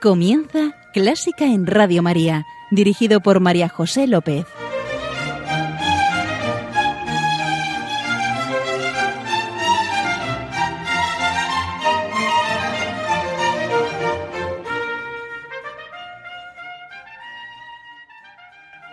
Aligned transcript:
Comienza 0.00 0.74
Clásica 0.94 1.44
en 1.44 1.66
Radio 1.66 2.02
María, 2.02 2.46
dirigido 2.70 3.20
por 3.20 3.38
María 3.40 3.68
José 3.68 4.06
López. 4.06 4.46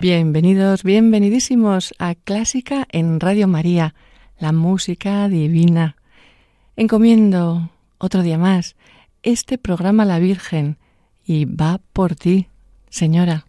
Bienvenidos, 0.01 0.84
bienvenidísimos 0.84 1.93
a 1.99 2.15
Clásica 2.15 2.85
en 2.91 3.21
Radio 3.21 3.48
María, 3.48 3.95
la 4.39 4.51
música 4.51 5.29
divina. 5.29 5.95
Encomiendo 6.76 7.71
otro 7.98 8.23
día 8.23 8.37
más 8.37 8.76
este 9.23 9.57
programa 9.57 10.03
la 10.03 10.20
Virgen 10.20 10.77
y 11.27 11.44
va 11.44 11.81
por 11.91 12.16
ti, 12.16 12.48
señora. 12.90 13.45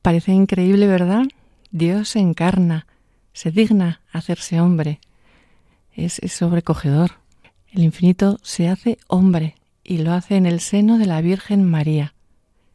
Parece 0.00 0.32
increíble, 0.32 0.86
¿verdad? 0.86 1.24
Dios 1.70 2.08
se 2.08 2.20
encarna, 2.20 2.86
se 3.34 3.50
digna 3.50 4.00
hacerse 4.10 4.60
hombre. 4.60 5.00
Es, 5.92 6.20
sobrecogedor. 6.28 7.12
El 7.70 7.84
infinito 7.84 8.38
se 8.42 8.68
hace 8.68 8.96
hombre 9.06 9.56
y 9.84 9.98
lo 9.98 10.14
hace 10.14 10.36
en 10.36 10.46
el 10.46 10.60
seno 10.60 10.96
de 10.96 11.04
la 11.04 11.20
Virgen 11.20 11.64
María. 11.64 12.14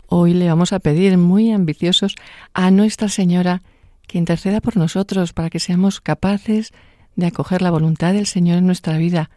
Hoy 0.05 0.35
le 0.35 0.47
vamos 0.47 0.71
a 0.71 0.79
pedir, 0.79 1.17
muy 1.17 1.51
ambiciosos, 1.51 2.15
a 2.53 2.69
Nuestra 2.69 3.09
Señora 3.09 3.63
que 4.05 4.19
interceda 4.19 4.61
por 4.61 4.77
nosotros 4.77 5.33
para 5.33 5.49
que 5.49 5.59
seamos 5.59 5.99
capaces 5.99 6.71
de 7.15 7.25
acoger 7.25 7.63
la 7.63 7.71
voluntad 7.71 8.13
del 8.13 8.27
Señor 8.27 8.59
en 8.59 8.67
nuestra 8.67 8.97
vida, 8.97 9.31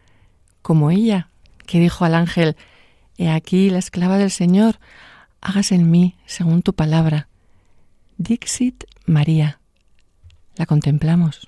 como 0.67 0.91
ella, 0.91 1.29
que 1.65 1.79
dijo 1.79 2.03
al 2.03 2.13
ángel, 2.13 2.57
He 3.17 3.29
aquí 3.29 3.69
la 3.69 3.79
esclava 3.79 4.17
del 4.17 4.31
Señor, 4.31 4.81
hágase 5.39 5.75
en 5.75 5.89
mí 5.89 6.17
según 6.25 6.61
tu 6.61 6.73
palabra. 6.73 7.29
Dixit 8.17 8.83
María. 9.05 9.61
La 10.57 10.65
contemplamos. 10.65 11.47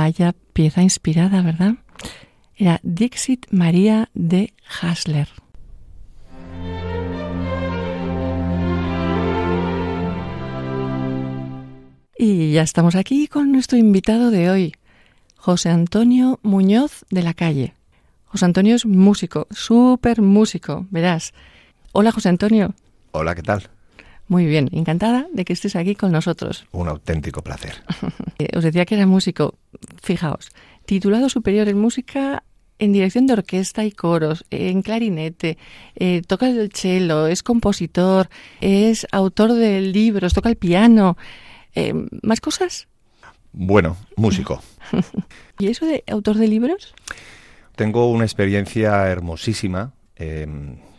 Vaya 0.00 0.32
pieza 0.52 0.80
inspirada, 0.80 1.42
¿verdad? 1.42 1.74
Era 2.54 2.78
Dixit 2.84 3.46
María 3.50 4.10
de 4.14 4.54
Hasler. 4.80 5.28
Y 12.16 12.52
ya 12.52 12.62
estamos 12.62 12.94
aquí 12.94 13.26
con 13.26 13.50
nuestro 13.50 13.76
invitado 13.76 14.30
de 14.30 14.50
hoy, 14.50 14.72
José 15.36 15.70
Antonio 15.70 16.38
Muñoz 16.44 17.04
de 17.10 17.22
la 17.24 17.34
Calle. 17.34 17.74
José 18.26 18.44
Antonio 18.44 18.76
es 18.76 18.86
músico, 18.86 19.48
súper 19.50 20.22
músico, 20.22 20.86
verás. 20.90 21.34
Hola 21.90 22.12
José 22.12 22.28
Antonio. 22.28 22.72
Hola, 23.10 23.34
¿qué 23.34 23.42
tal? 23.42 23.68
Muy 24.28 24.44
bien, 24.44 24.68
encantada 24.72 25.26
de 25.32 25.44
que 25.46 25.54
estés 25.54 25.74
aquí 25.74 25.94
con 25.94 26.12
nosotros. 26.12 26.66
Un 26.72 26.88
auténtico 26.88 27.42
placer. 27.42 27.82
Eh, 28.40 28.56
os 28.56 28.62
decía 28.62 28.84
que 28.84 28.94
era 28.94 29.04
músico, 29.04 29.58
fijaos, 30.00 30.50
titulado 30.86 31.28
superior 31.28 31.68
en 31.68 31.76
música 31.76 32.44
en 32.78 32.92
dirección 32.92 33.26
de 33.26 33.32
orquesta 33.32 33.84
y 33.84 33.90
coros, 33.90 34.44
en 34.52 34.82
clarinete, 34.82 35.58
eh, 35.96 36.22
toca 36.24 36.48
el 36.48 36.70
cello, 36.72 37.26
es 37.26 37.42
compositor, 37.42 38.28
es 38.60 39.08
autor 39.10 39.54
de 39.54 39.80
libros, 39.80 40.34
toca 40.34 40.50
el 40.50 40.54
piano. 40.54 41.16
Eh, 41.74 41.94
¿Más 42.22 42.40
cosas? 42.40 42.86
Bueno, 43.52 43.96
músico. 44.14 44.62
¿Y 45.58 45.66
eso 45.66 45.84
de 45.84 46.04
autor 46.06 46.36
de 46.36 46.46
libros? 46.46 46.94
Tengo 47.74 48.08
una 48.08 48.24
experiencia 48.24 49.08
hermosísima. 49.08 49.94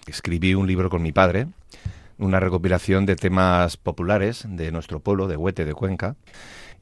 escribí 0.08 0.56
un 0.56 0.68
libro 0.68 0.90
con 0.90 1.02
mi 1.02 1.14
padre 1.14 1.48
una 2.20 2.40
recopilación 2.40 3.06
de 3.06 3.16
temas 3.16 3.78
populares 3.78 4.46
de 4.48 4.72
nuestro 4.72 5.00
pueblo, 5.00 5.28
de 5.28 5.38
Huete, 5.38 5.66
de 5.66 5.74
Cuenca. 5.74 6.16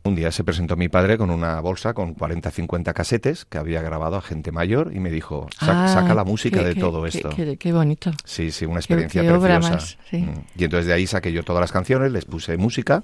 Un 0.03 0.15
día 0.15 0.31
se 0.31 0.43
presentó 0.43 0.75
mi 0.77 0.87
padre 0.89 1.17
con 1.17 1.29
una 1.31 1.59
bolsa 1.59 1.93
con 1.93 2.13
40, 2.13 2.49
50 2.51 2.93
casetes 2.93 3.45
que 3.45 3.57
había 3.57 3.81
grabado 3.81 4.15
a 4.15 4.21
gente 4.21 4.51
mayor 4.51 4.91
y 4.93 4.99
me 4.99 5.09
dijo, 5.11 5.47
Ah, 5.59 5.87
saca 5.93 6.13
la 6.13 6.23
música 6.23 6.59
qué- 6.59 6.65
de 6.65 6.73
qué- 6.75 6.79
todo 6.79 7.03
qué- 7.03 7.09
esto. 7.09 7.29
Qué, 7.59 7.73
bonito. 7.73 8.11
Sí, 8.23 8.51
sí, 8.51 8.65
una 8.65 8.79
experiencia 8.79 9.21
preciosa. 9.21 9.59
más, 9.71 9.97
sí. 10.09 10.17
Mm. 10.19 10.45
Y 10.57 10.63
entonces 10.63 10.87
de 10.87 10.93
ahí 10.93 11.07
saqué 11.07 11.31
yo 11.33 11.43
todas 11.43 11.59
las 11.61 11.71
canciones, 11.71 12.11
les 12.11 12.25
puse 12.25 12.55
música 12.57 13.03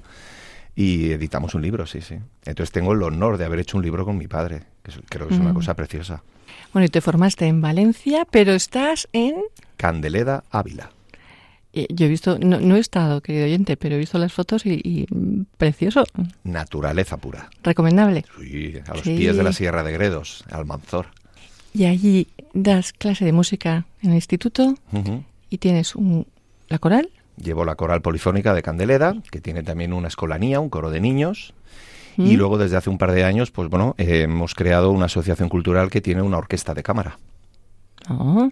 y 0.75 1.12
editamos 1.12 1.56
un 1.56 1.62
libro, 1.62 1.86
sí, 1.86 2.00
sí. 2.01 2.15
Entonces 2.45 2.71
tengo 2.71 2.94
el 2.94 3.03
honor 3.03 3.38
de 3.38 3.45
haber 3.45 3.59
hecho 3.59 3.77
un 3.77 3.83
libro 3.83 4.06
con 4.06 4.18
mi 4.18 4.27
padre, 4.27 4.63
que 4.81 4.91
creo 5.09 5.27
que 5.27 5.33
es 5.33 5.39
una 5.39 5.51
Mm. 5.51 5.56
cosa 5.56 5.75
preciosa. 5.75 6.24
Bueno, 6.71 6.86
y 6.86 6.89
te 6.89 7.01
formaste 7.01 7.45
en 7.47 7.59
Valencia, 7.62 8.25
pero 8.31 8.53
estás 8.53 9.07
en... 9.13 9.36
Candeleda 9.77 10.44
Ávila. 10.51 10.91
Eh, 11.74 11.88
Yo 11.90 12.06
he 12.06 12.10
visto, 12.10 12.38
no, 12.40 12.60
no 12.60 12.75
he 12.75 12.80
estado, 12.80 13.22
querido 13.22 13.46
oyente, 13.46 13.75
pero 13.78 13.96
he 13.96 13.98
visto 13.98 14.18
las 14.18 14.31
fotos 14.34 14.66
y, 14.66 14.80
y, 14.84 15.06
precioso, 15.58 16.06
Naturaleza 16.44 17.18
pura. 17.18 17.50
recomendable. 17.64 18.25
Sí, 18.40 18.75
a 18.88 18.94
los 18.94 19.02
Sí. 19.04 19.18
pies 19.18 19.36
de 19.36 19.44
la 19.44 19.54
Sierra 19.54 19.84
de 19.84 19.92
Gredos, 19.94 20.44
Almanzor. 20.52 21.08
Y 21.74 21.86
allí 21.86 22.28
das 22.54 22.94
clase 22.94 23.25
de 23.25 23.31
música 23.31 23.86
en 24.02 24.10
el 24.12 24.16
instituto 24.16 24.75
y 25.50 25.58
tienes 25.58 25.96
un, 25.96 26.28
la 26.70 26.78
coral. 26.80 27.10
Llevo 27.36 27.66
la 27.66 27.74
coral 27.75 28.02
polifónica 28.04 28.54
de 28.54 28.62
Candeleda, 28.62 29.16
que 29.31 29.42
tiene 29.42 29.64
también 29.64 29.92
una 29.92 30.08
escolanía, 30.08 30.60
un 30.60 30.70
coro 30.70 30.92
de 30.92 31.02
niños. 31.02 31.54
Y 32.16 32.36
luego 32.38 32.60
desde 32.60 32.78
hace 32.78 32.92
un 32.92 33.00
par 33.00 33.12
de 33.12 33.24
años, 33.24 33.50
pues 33.50 33.70
bueno, 33.70 33.96
eh, 33.98 34.22
hemos 34.22 34.54
creado 34.54 34.92
una 34.92 35.06
asociación 35.06 35.50
cultural 35.50 35.90
que 35.90 36.00
tiene 36.00 36.22
una 36.22 36.38
orquesta 36.38 36.75
de 36.75 36.84
cámara. 36.84 37.18
Oh, 38.08 38.52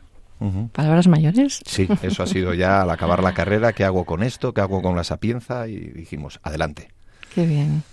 ¿Palabras 0.71 1.07
mayores? 1.07 1.61
Sí, 1.65 1.87
eso 2.01 2.23
ha 2.23 2.27
sido 2.27 2.53
ya 2.53 2.81
al 2.81 2.89
acabar 2.89 3.21
la 3.21 3.33
carrera, 3.33 3.73
¿qué 3.73 3.83
hago 3.83 4.05
con 4.05 4.23
esto? 4.23 4.53
¿Qué 4.53 4.61
hago 4.61 4.81
con 4.81 4.95
la 4.95 5.03
sapienza? 5.03 5.67
Y 5.67 5.77
dijimos, 5.77 6.39
adelante. 6.41 6.89
Qué 7.35 7.45
bien. 7.45 7.83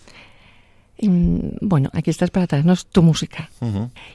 bueno, 1.61 1.91
aquí 1.93 2.11
estás 2.11 2.31
para 2.31 2.47
traernos 2.47 2.87
tu 2.87 3.03
música. 3.03 3.50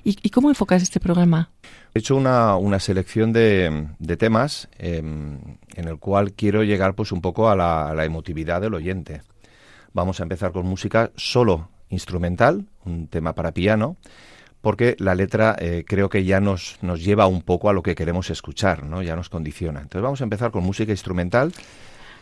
¿Y, 0.03 0.29
cómo 0.31 0.49
enfocas 0.49 0.81
este 0.81 0.99
programa? 0.99 1.51
He 1.93 1.99
hecho 1.99 2.15
una, 2.15 2.55
una 2.57 2.79
selección 2.79 3.33
de, 3.33 3.87
de 3.99 4.17
temas 4.17 4.67
em, 4.79 5.37
en 5.75 5.87
el 5.87 5.99
cual 5.99 6.33
quiero 6.33 6.63
llegar 6.63 6.95
pues 6.95 7.11
un 7.11 7.21
poco 7.21 7.49
a 7.49 7.55
la, 7.55 7.89
a 7.89 7.93
la 7.93 8.03
emotividad 8.03 8.61
del 8.61 8.73
oyente. 8.73 9.21
Vamos 9.93 10.19
a 10.19 10.23
empezar 10.23 10.51
con 10.51 10.65
música 10.65 11.11
solo 11.15 11.69
instrumental, 11.89 12.65
un 12.83 13.07
tema 13.07 13.33
para 13.35 13.51
piano, 13.51 13.97
porque 14.63 14.95
la 14.97 15.13
letra 15.13 15.57
eh, 15.59 15.83
creo 15.85 16.07
que 16.07 16.23
ya 16.23 16.39
nos, 16.39 16.77
nos 16.81 17.03
lleva 17.03 17.27
un 17.27 17.41
poco 17.41 17.69
a 17.69 17.73
lo 17.73 17.83
que 17.83 17.95
queremos 17.95 18.29
escuchar, 18.29 18.85
¿no? 18.85 19.03
Ya 19.03 19.13
nos 19.13 19.27
condiciona. 19.27 19.81
Entonces 19.81 20.01
vamos 20.01 20.21
a 20.21 20.23
empezar 20.23 20.51
con 20.51 20.63
música 20.63 20.93
instrumental. 20.93 21.51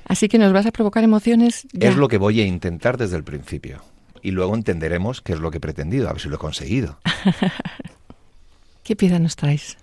Así 0.06 0.28
que 0.28 0.40
nos 0.40 0.52
vas 0.52 0.66
a 0.66 0.72
provocar 0.72 1.04
emociones. 1.04 1.68
Es 1.80 1.96
lo 1.96 2.08
que 2.08 2.18
voy 2.18 2.42
a 2.42 2.46
intentar 2.48 2.98
desde 2.98 3.16
el 3.16 3.24
principio. 3.24 3.84
Y 4.24 4.32
luego 4.32 4.56
entenderemos 4.56 5.22
qué 5.22 5.34
es 5.34 5.40
lo 5.40 5.52
que 5.52 5.58
he 5.58 5.62
pretendido, 5.62 6.10
a 6.10 6.14
ver 6.14 6.20
si 6.20 6.30
lo 6.30 6.38
he 6.38 6.40
conseguido. 6.40 6.98
¿Qué 8.84 8.96
pieza 8.96 9.20
nos 9.20 9.36
traes? 9.36 9.78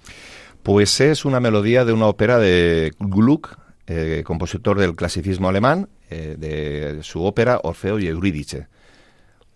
Pues 0.64 1.00
es 1.00 1.24
una 1.24 1.38
melodía 1.38 1.84
de 1.84 1.92
una 1.92 2.06
ópera 2.06 2.40
de 2.40 2.92
Gluck, 2.98 3.56
eh, 3.86 4.24
compositor 4.26 4.80
del 4.80 4.96
clasicismo 4.96 5.48
alemán, 5.48 5.88
eh, 6.10 6.34
de 6.36 7.04
su 7.04 7.22
ópera 7.22 7.60
Orfeo 7.62 8.00
y 8.00 8.08
Eurídice 8.08 8.66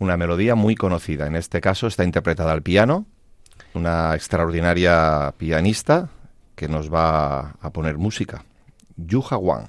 una 0.03 0.17
melodía 0.17 0.55
muy 0.55 0.75
conocida. 0.75 1.27
En 1.27 1.37
este 1.37 1.61
caso 1.61 1.87
está 1.87 2.05
interpretada 2.05 2.53
al 2.53 2.63
piano, 2.63 3.07
una 3.75 4.15
extraordinaria 4.15 5.33
pianista 5.39 6.11
que 6.55 6.69
nos 6.69 6.93
va 6.93 7.55
a 7.61 7.71
poner 7.73 7.97
música, 7.99 8.45
Yuha 8.97 9.37
Wang. 9.37 9.69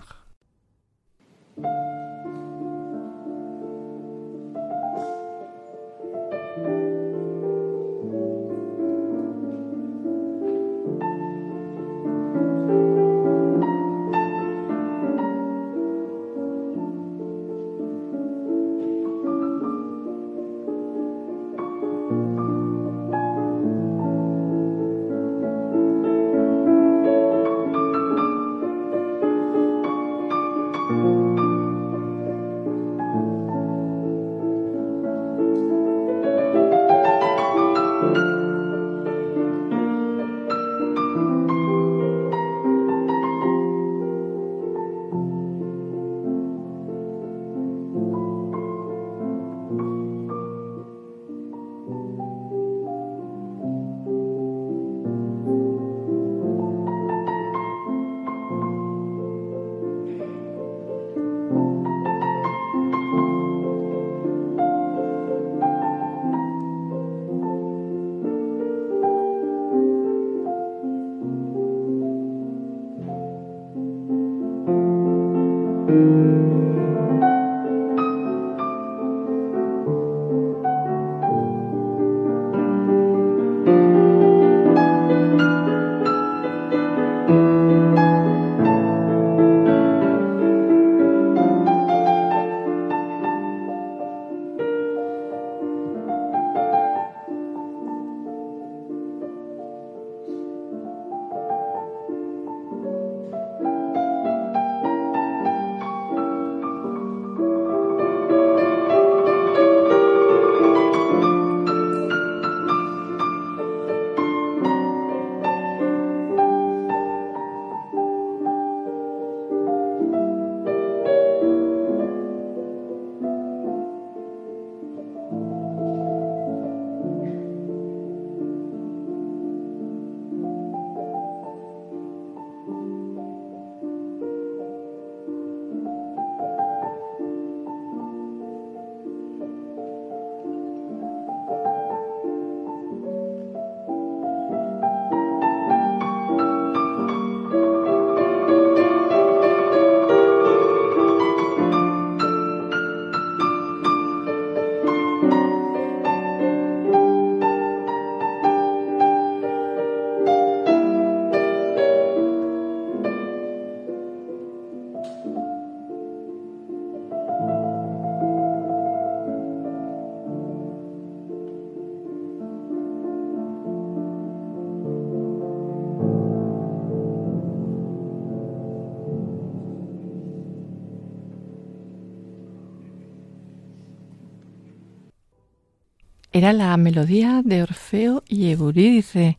Era 186.34 186.52
la 186.52 186.76
melodía 186.78 187.44
de 187.46 187.62
Orfeo 187.62 188.24
y 188.28 188.50
Eurídice 188.50 189.38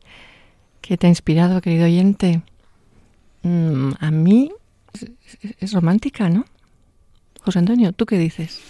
que 0.79 0.95
te 0.95 1.07
ha 1.07 1.09
inspirado, 1.09 1.59
querido 1.59 1.83
oyente. 1.83 2.41
Mm, 3.43 3.91
a 3.99 4.11
mí 4.11 4.49
es, 5.59 5.73
romántica, 5.73 6.29
¿no? 6.29 6.45
José 7.41 7.59
Antonio, 7.59 7.91
¿tú 7.91 8.05
qué 8.05 8.17
dices? 8.17 8.61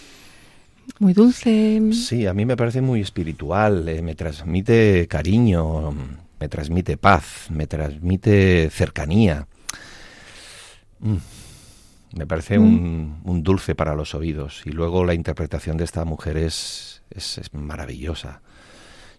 Muy 0.98 1.14
dulce. 1.14 1.80
Sí, 1.94 2.26
a 2.26 2.34
mí 2.34 2.46
me 2.46 2.58
parece 2.58 2.82
muy 2.82 3.00
espiritual, 3.00 3.88
eh, 3.88 4.02
me 4.02 4.16
transmite 4.16 5.08
cariño, 5.08 5.94
me 6.40 6.50
transmite 6.50 6.98
paz, 6.98 7.52
me 7.52 7.68
transmite 7.68 8.72
cercanía. 8.72 9.48
Mm, 11.00 11.18
me 12.16 12.26
parece 12.26 12.58
un, 12.58 13.20
un, 13.24 13.44
dulce 13.44 13.76
para 13.76 13.94
los 13.94 14.16
oídos. 14.16 14.64
Y 14.66 14.72
luego 14.72 15.04
la 15.04 15.14
interpretación 15.14 15.78
de 15.78 15.84
esta 15.84 16.06
mujer 16.06 16.38
es, 16.38 17.04
es, 17.12 17.54
maravillosa. 17.54 18.42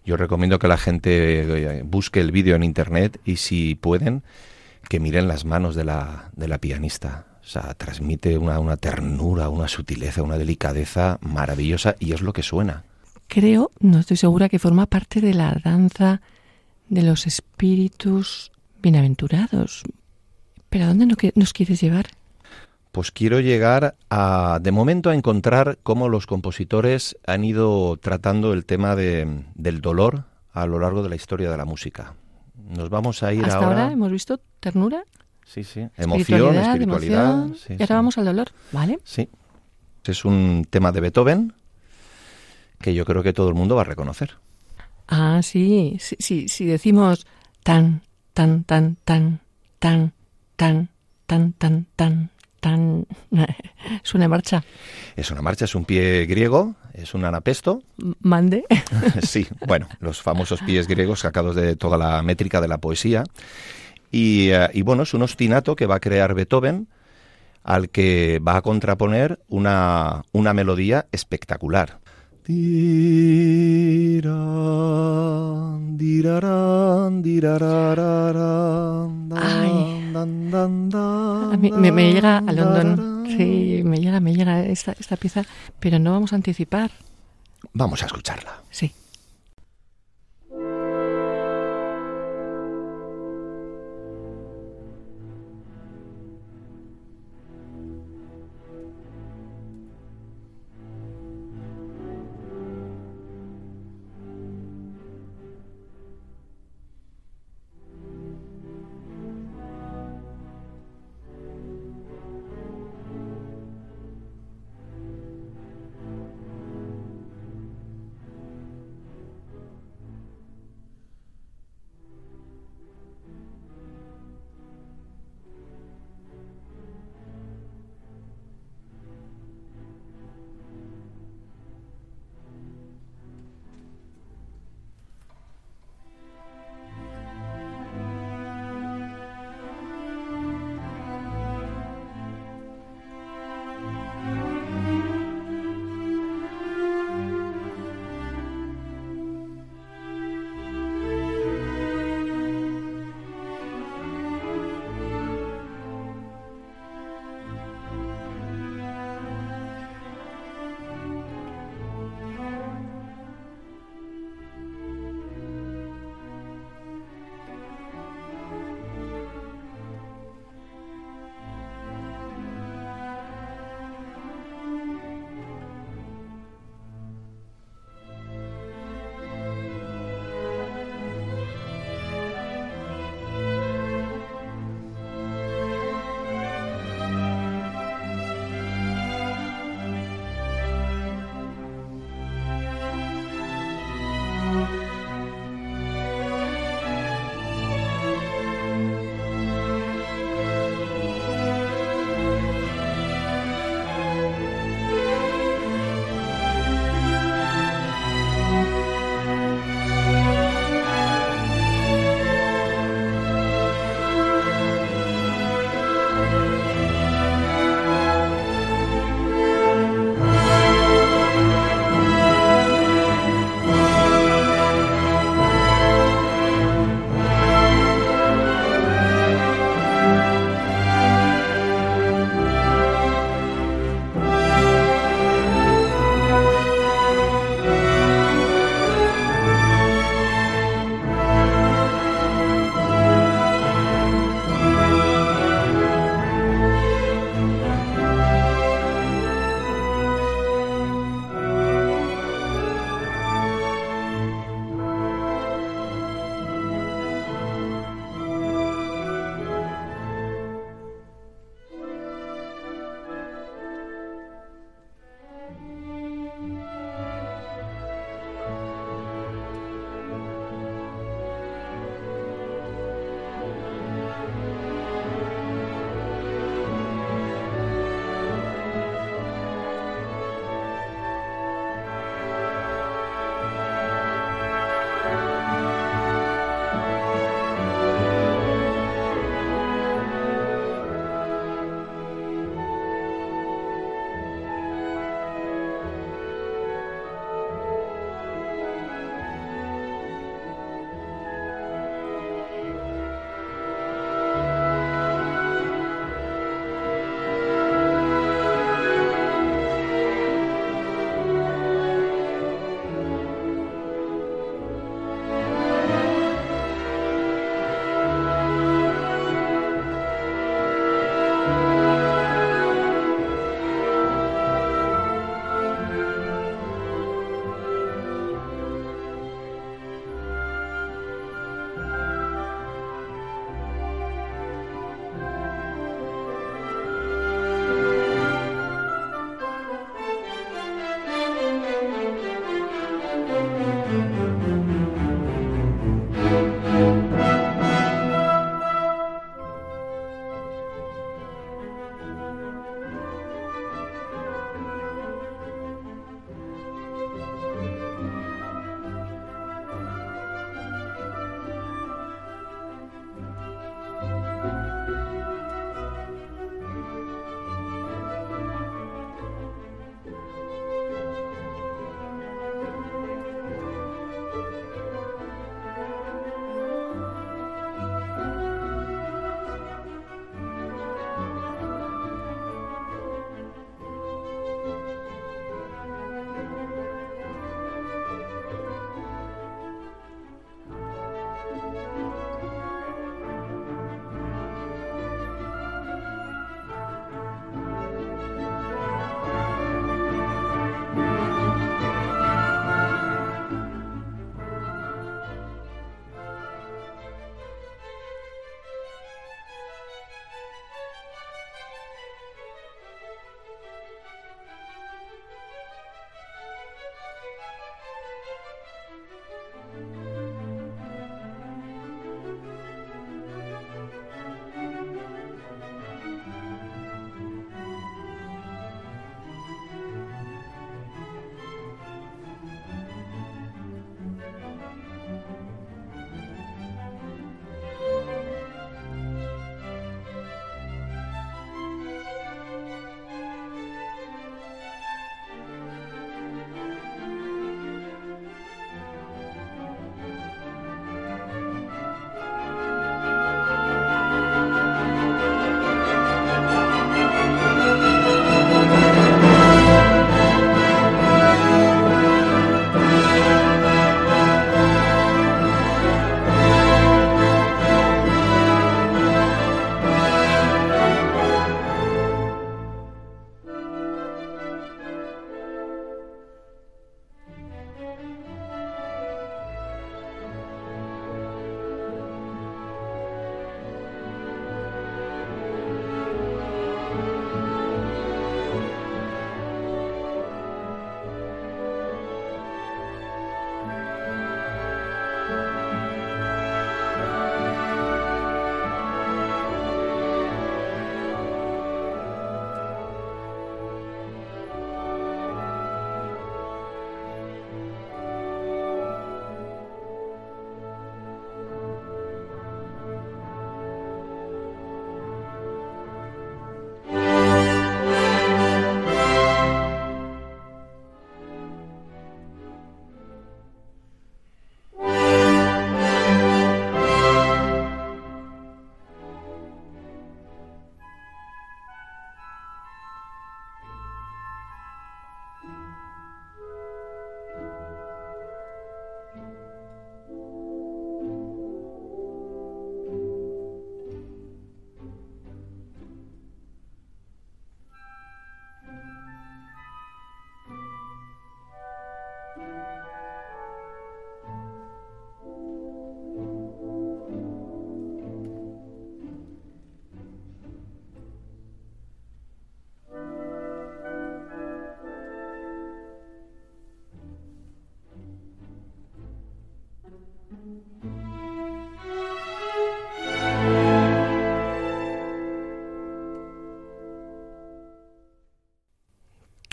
Yo 0.03 0.17
recomiendo 0.17 0.57
que 0.57 0.67
la 0.67 0.77
gente 0.77 1.41
eh, 1.41 1.83
busque 1.83 2.19
el 2.19 2.31
vídeo 2.31 2.55
en 2.55 2.63
internet 2.63 3.21
y 3.23 3.37
si 3.37 3.75
pueden, 3.75 4.23
que 4.89 4.99
miren 4.99 5.27
las 5.27 5.45
manos 5.45 5.75
de 5.75 5.83
la, 5.83 6.31
de 6.35 6.47
la 6.47 6.57
pianista. 6.57 7.27
O 7.41 7.47
sea, 7.47 7.73
transmite 7.75 8.37
una, 8.37 8.59
una 8.59 8.77
ternura, 8.77 9.47
una 9.49 9.67
sutileza, 9.67 10.23
una 10.23 10.37
delicadeza 10.37 11.19
maravillosa 11.21 11.95
y 11.99 12.13
es 12.13 12.21
lo 12.21 12.33
que 12.33 12.43
suena. 12.43 12.83
Creo, 13.27 13.71
no 13.79 13.99
estoy 13.99 14.17
segura, 14.17 14.49
que 14.49 14.59
forma 14.59 14.85
parte 14.85 15.21
de 15.21 15.33
la 15.33 15.55
danza 15.63 16.21
de 16.89 17.03
los 17.03 17.27
espíritus 17.27 18.51
bienaventurados. 18.81 19.83
¿Pero 20.69 20.85
a 20.85 20.87
dónde 20.87 21.07
nos 21.35 21.53
quieres 21.53 21.79
llevar? 21.79 22.16
Pues 22.91 23.11
quiero 23.11 23.39
llegar 23.39 23.95
a, 24.09 24.59
de 24.61 24.71
momento, 24.71 25.09
a 25.09 25.15
encontrar 25.15 25.77
cómo 25.83 26.09
los 26.09 26.25
compositores 26.25 27.17
han 27.27 27.43
ido 27.43 27.97
tratando 27.97 28.53
el 28.53 28.65
tema 28.65 28.95
de, 28.95 29.43
del 29.55 29.81
dolor 29.81 30.23
a 30.51 30.65
lo 30.65 30.79
largo 30.79 31.03
de 31.03 31.09
la 31.09 31.15
historia 31.15 31.51
de 31.51 31.57
la 31.57 31.65
música. 31.65 32.15
Nos 32.69 32.89
vamos 32.89 33.21
a 33.23 33.33
ir 33.33 33.45
Hasta 33.45 33.57
ahora. 33.65 33.91
hemos 33.91 34.11
visto 34.11 34.39
ternura. 34.59 35.03
Sí, 35.45 35.63
sí. 35.63 35.87
Emoción, 35.95 36.55
espiritualidad. 36.55 37.47
y 37.69 37.81
ahora 37.81 37.95
vamos 37.95 38.17
al 38.17 38.25
dolor, 38.25 38.47
¿vale? 38.71 38.99
Sí. 39.03 39.29
Es 40.03 40.25
un 40.25 40.65
tema 40.69 40.91
de 40.91 41.01
Beethoven 41.01 41.53
que 42.81 42.93
yo 42.93 43.05
creo 43.05 43.23
que 43.23 43.33
todo 43.33 43.49
el 43.49 43.55
mundo 43.55 43.75
va 43.75 43.81
a 43.81 43.85
reconocer. 43.85 44.31
Ah, 45.07 45.41
sí. 45.43 45.97
Sí, 45.99 46.15
sí, 46.19 46.47
si 46.49 46.65
decimos 46.65 47.25
tan, 47.63 48.01
tan, 48.33 48.63
tan, 48.63 48.97
tan, 49.03 49.39
tan, 49.79 50.13
tan, 50.55 50.89
tan, 51.25 51.53
tan, 51.53 51.85
tan, 51.95 52.29
tan... 52.59 53.05
¿Es 54.03 54.13
una 54.13 54.27
marcha? 54.27 54.63
Es 55.15 55.31
una 55.31 55.41
marcha, 55.41 55.65
es 55.65 55.75
un 55.75 55.85
pie 55.85 56.25
griego, 56.25 56.75
es 56.93 57.13
un 57.13 57.25
anapesto. 57.25 57.83
Mande. 58.21 58.65
sí, 59.21 59.47
bueno, 59.67 59.87
los 59.99 60.21
famosos 60.21 60.61
pies 60.61 60.87
griegos 60.87 61.21
sacados 61.21 61.55
de 61.55 61.75
toda 61.75 61.97
la 61.97 62.21
métrica 62.21 62.61
de 62.61 62.67
la 62.67 62.77
poesía. 62.77 63.23
Y, 64.11 64.49
eh, 64.49 64.69
y 64.73 64.81
bueno, 64.81 65.03
es 65.03 65.13
un 65.13 65.23
ostinato 65.23 65.75
que 65.75 65.85
va 65.85 65.95
a 65.95 65.99
crear 65.99 66.33
Beethoven 66.33 66.87
al 67.63 67.89
que 67.89 68.39
va 68.39 68.55
a 68.55 68.61
contraponer 68.61 69.39
una, 69.49 70.23
una 70.31 70.53
melodía 70.53 71.07
espectacular. 71.11 71.99
Me, 80.25 81.91
me, 81.91 82.13
llega 82.13 82.37
a 82.37 82.51
London. 82.51 83.25
Sí, 83.27 83.81
me 83.83 83.97
llega, 83.99 84.19
me 84.19 84.33
llega 84.33 84.65
esta, 84.65 84.93
esta 84.99 85.17
pieza, 85.17 85.43
pero 85.79 85.99
no 85.99 86.11
vamos 86.11 86.33
a 86.33 86.35
anticipar. 86.35 86.91
Vamos 87.73 88.03
a 88.03 88.05
escucharla. 88.05 88.61
Sí. 88.69 88.93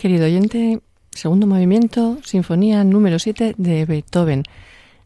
Querido 0.05 0.25
oyente, 0.25 0.81
segundo 1.09 1.47
movimiento, 1.47 2.19
sinfonía 2.23 2.83
número 2.83 3.17
7 3.17 3.55
de 3.57 3.85
Beethoven. 3.85 4.43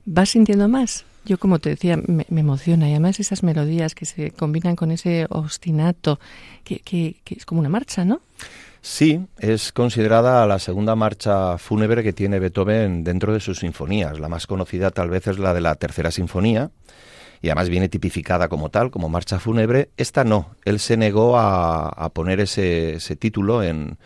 ¿Vas 0.03 0.31
sintiendo 0.31 0.67
más? 0.67 1.05
Yo, 1.23 1.37
como 1.37 1.59
te 1.59 1.69
decía, 1.69 1.95
me, 1.95 2.25
emociona 2.29 2.89
y 2.89 2.91
además 2.91 3.17
esas 3.21 3.41
melodías 3.41 3.95
que 3.95 4.03
se 4.03 4.31
combinan 4.31 4.75
con 4.75 4.91
ese 4.91 5.25
ostinato, 5.29 6.19
que, 6.65 7.15
es 7.29 7.45
como 7.45 7.61
una 7.61 7.69
marcha, 7.69 8.03
¿no? 8.03 8.19
Sí, 8.81 9.21
es 9.37 9.71
considerada 9.71 10.45
la 10.45 10.59
segunda 10.59 10.97
marcha 10.97 11.57
fúnebre 11.57 12.03
que 12.03 12.11
tiene 12.11 12.39
Beethoven 12.39 13.05
dentro 13.05 13.31
de 13.31 13.39
sus 13.39 13.59
sinfonías. 13.59 14.19
La 14.19 14.27
más 14.27 14.47
conocida 14.47 14.91
tal 14.91 15.09
vez 15.09 15.27
es 15.27 15.39
la 15.39 15.53
de 15.53 15.61
la 15.61 15.75
tercera 15.75 16.11
sinfonía, 16.11 16.71
y 17.41 17.47
además 17.47 17.69
viene 17.69 17.87
tipificada 17.87 18.49
como 18.49 18.67
tal, 18.67 18.91
como 18.91 19.07
marcha 19.07 19.39
fúnebre. 19.39 19.91
Esta 19.95 20.25
no, 20.25 20.49
él 20.65 20.77
se 20.81 20.97
negó 20.97 21.39
a, 21.39 22.09
poner 22.13 22.41
ese 22.41 23.15
título 23.17 23.63
en, 23.63 23.97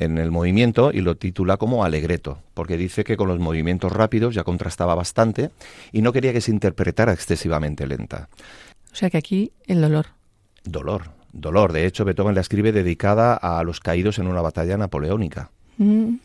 en 0.00 0.16
el 0.16 0.30
movimiento 0.30 0.90
y 0.92 1.02
lo 1.02 1.16
titula 1.16 1.58
como 1.58 1.84
Alegreto, 1.84 2.38
porque 2.54 2.78
dice 2.78 3.04
que 3.04 3.18
con 3.18 3.28
los 3.28 3.38
movimientos 3.38 3.92
rápidos 3.92 4.34
ya 4.34 4.44
contrastaba 4.44 4.94
bastante 4.94 5.50
y 5.92 6.00
no 6.00 6.12
quería 6.12 6.32
que 6.32 6.40
se 6.40 6.50
interpretara 6.50 7.12
excesivamente 7.12 7.86
lenta. 7.86 8.30
O 8.90 8.96
sea 8.96 9.10
que 9.10 9.18
aquí 9.18 9.52
el 9.66 9.82
dolor. 9.82 10.06
Dolor, 10.64 11.10
dolor. 11.32 11.72
De 11.74 11.84
hecho, 11.84 12.06
Beethoven 12.06 12.34
la 12.34 12.40
escribe 12.40 12.72
dedicada 12.72 13.34
a 13.34 13.62
los 13.62 13.80
caídos 13.80 14.18
en 14.18 14.26
una 14.26 14.40
batalla 14.40 14.78
napoleónica. 14.78 15.50
Mm, 15.76 15.84
mm. 15.84 16.18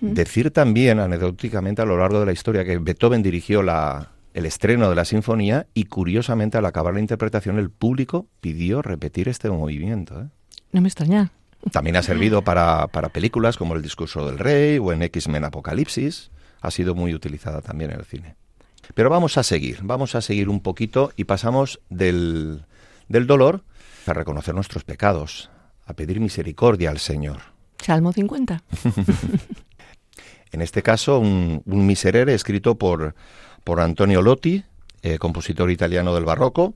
Decir 0.00 0.50
también, 0.50 1.00
anecdóticamente, 1.00 1.80
a 1.80 1.86
lo 1.86 1.96
largo 1.96 2.20
de 2.20 2.26
la 2.26 2.32
historia, 2.32 2.64
que 2.64 2.76
Beethoven 2.76 3.22
dirigió 3.22 3.62
la, 3.62 4.10
el 4.34 4.44
estreno 4.44 4.90
de 4.90 4.96
la 4.96 5.06
sinfonía 5.06 5.66
y, 5.72 5.84
curiosamente, 5.84 6.58
al 6.58 6.66
acabar 6.66 6.92
la 6.92 7.00
interpretación, 7.00 7.58
el 7.58 7.70
público 7.70 8.26
pidió 8.42 8.82
repetir 8.82 9.30
este 9.30 9.48
movimiento. 9.48 10.20
¿eh? 10.20 10.26
No 10.72 10.82
me 10.82 10.88
extraña. 10.88 11.32
También 11.72 11.96
ha 11.96 12.02
servido 12.02 12.42
para, 12.42 12.88
para 12.88 13.08
películas 13.08 13.56
como 13.56 13.74
El 13.74 13.82
discurso 13.82 14.26
del 14.26 14.38
rey 14.38 14.78
o 14.78 14.92
en 14.92 15.02
X-Men 15.02 15.44
Apocalipsis. 15.44 16.30
Ha 16.60 16.70
sido 16.70 16.94
muy 16.94 17.14
utilizada 17.14 17.60
también 17.60 17.90
en 17.90 17.98
el 17.98 18.04
cine. 18.04 18.36
Pero 18.94 19.10
vamos 19.10 19.38
a 19.38 19.42
seguir, 19.42 19.80
vamos 19.82 20.14
a 20.14 20.20
seguir 20.20 20.48
un 20.48 20.60
poquito 20.60 21.12
y 21.16 21.24
pasamos 21.24 21.80
del, 21.88 22.64
del 23.08 23.26
dolor 23.26 23.64
a 24.06 24.12
reconocer 24.12 24.54
nuestros 24.54 24.84
pecados, 24.84 25.50
a 25.86 25.94
pedir 25.94 26.20
misericordia 26.20 26.90
al 26.90 26.98
Señor. 26.98 27.38
Salmo 27.78 28.12
50. 28.12 28.62
en 30.52 30.62
este 30.62 30.82
caso, 30.82 31.18
un, 31.18 31.62
un, 31.64 31.86
miserere 31.86 32.34
escrito 32.34 32.76
por, 32.76 33.14
por 33.64 33.80
Antonio 33.80 34.22
Lotti, 34.22 34.64
eh, 35.02 35.18
compositor 35.18 35.70
italiano 35.70 36.14
del 36.14 36.24
barroco, 36.24 36.74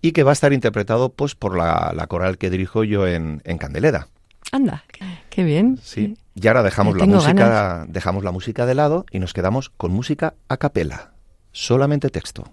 y 0.00 0.12
que 0.12 0.22
va 0.22 0.30
a 0.30 0.34
estar 0.34 0.52
interpretado 0.52 1.10
pues, 1.10 1.34
por 1.34 1.56
la, 1.56 1.92
la 1.94 2.06
coral 2.06 2.38
que 2.38 2.50
dirijo 2.50 2.84
yo 2.84 3.06
en, 3.06 3.42
en 3.44 3.58
Candelera. 3.58 4.08
Anda, 4.52 4.84
qué 5.28 5.44
bien. 5.44 5.78
Sí. 5.82 6.16
Y 6.34 6.46
ahora 6.46 6.62
dejamos 6.62 6.96
la 6.96 7.06
música, 7.06 7.86
dejamos 7.88 8.24
la 8.24 8.32
música 8.32 8.66
de 8.66 8.74
lado 8.74 9.04
y 9.10 9.18
nos 9.18 9.32
quedamos 9.32 9.70
con 9.70 9.92
música 9.92 10.34
a 10.48 10.56
capela, 10.56 11.12
solamente 11.52 12.10
texto. 12.10 12.44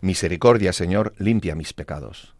Misericordia, 0.00 0.72
Señor, 0.72 1.14
limpia 1.18 1.54
mis 1.54 1.72
pecados. 1.72 2.34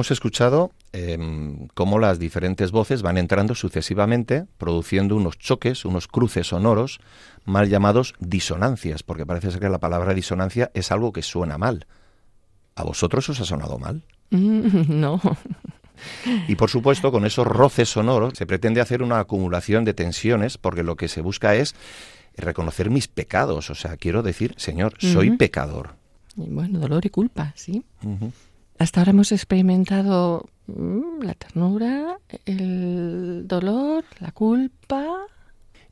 Hemos 0.00 0.12
escuchado 0.12 0.72
em, 0.94 1.68
cómo 1.74 1.98
las 1.98 2.18
diferentes 2.18 2.70
voces 2.70 3.02
van 3.02 3.18
entrando 3.18 3.54
sucesivamente, 3.54 4.46
produciendo 4.56 5.14
unos 5.14 5.38
choques, 5.38 5.84
unos 5.84 6.08
cruces 6.08 6.46
sonoros, 6.46 7.00
mal 7.44 7.68
llamados 7.68 8.14
disonancias, 8.18 9.02
porque 9.02 9.26
parece 9.26 9.50
ser 9.50 9.60
que 9.60 9.68
la 9.68 9.78
palabra 9.78 10.14
disonancia 10.14 10.70
es 10.72 10.90
algo 10.90 11.12
que 11.12 11.20
suena 11.20 11.58
mal. 11.58 11.86
¿A 12.76 12.82
vosotros 12.82 13.28
os 13.28 13.40
ha 13.42 13.44
sonado 13.44 13.78
mal? 13.78 14.02
no. 14.30 15.20
Y 16.48 16.54
por 16.56 16.70
supuesto, 16.70 17.12
con 17.12 17.26
esos 17.26 17.46
roces 17.46 17.90
sonoros 17.90 18.32
se 18.38 18.46
pretende 18.46 18.80
hacer 18.80 19.02
una 19.02 19.18
acumulación 19.18 19.84
de 19.84 19.92
tensiones, 19.92 20.56
porque 20.56 20.82
lo 20.82 20.96
que 20.96 21.08
se 21.08 21.20
busca 21.20 21.56
es 21.56 21.74
reconocer 22.38 22.88
mis 22.88 23.06
pecados. 23.06 23.68
O 23.68 23.74
sea, 23.74 23.98
quiero 23.98 24.22
decir, 24.22 24.54
Señor, 24.56 24.94
soy 24.98 25.36
pecador. 25.36 25.96
bueno, 26.36 26.78
dolor 26.78 27.04
y 27.04 27.10
culpa, 27.10 27.52
sí. 27.54 27.84
Hasta 28.80 29.02
ahora 29.02 29.10
hemos 29.10 29.30
experimentado 29.30 30.48
mm, 30.66 31.20
la 31.20 31.34
ternura, 31.34 32.16
el 32.46 33.42
dolor, 33.46 34.04
la 34.20 34.32
culpa. 34.32 35.06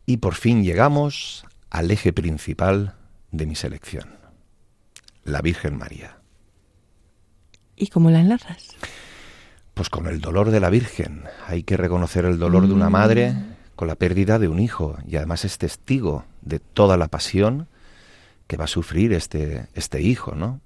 Y 0.07 0.17
por 0.17 0.35
fin 0.35 0.65
llegamos 0.65 1.45
al 1.69 1.91
eje 1.91 2.15
principal 2.15 2.95
de 3.31 3.45
mi 3.45 3.57
selección, 3.57 4.09
la 5.23 5.43
Virgen 5.43 5.77
María. 5.77 6.17
¿Y 7.77 7.89
cómo 7.89 8.11
la 8.11 8.21
enlazas? 8.21 8.75
Pues 9.75 9.91
con 9.91 10.07
el 10.07 10.23
dolor 10.23 10.51
de 10.51 10.61
la 10.61 10.71
Virgen. 10.71 11.25
Hay 11.47 11.65
que 11.65 11.77
reconocer 11.77 12.25
el 12.25 12.39
dolor 12.39 12.69
de 12.69 12.73
una 12.73 12.89
madre 12.89 13.33
mm. 13.33 13.57
con 13.77 13.89
la 13.89 13.97
pérdida 13.97 14.39
de 14.39 14.49
un 14.49 14.61
hijo 14.61 14.97
y 15.07 15.17
además 15.17 15.45
es 15.45 15.59
testigo 15.59 16.25
de 16.41 16.59
toda 16.59 16.97
la 16.97 17.09
pasión 17.09 17.69
que 18.47 18.57
va 18.57 18.65
a 18.65 18.67
sufrir 18.67 19.13
este, 19.13 19.67
este 19.75 20.01
hijo, 20.01 20.35
¿no? 20.35 20.63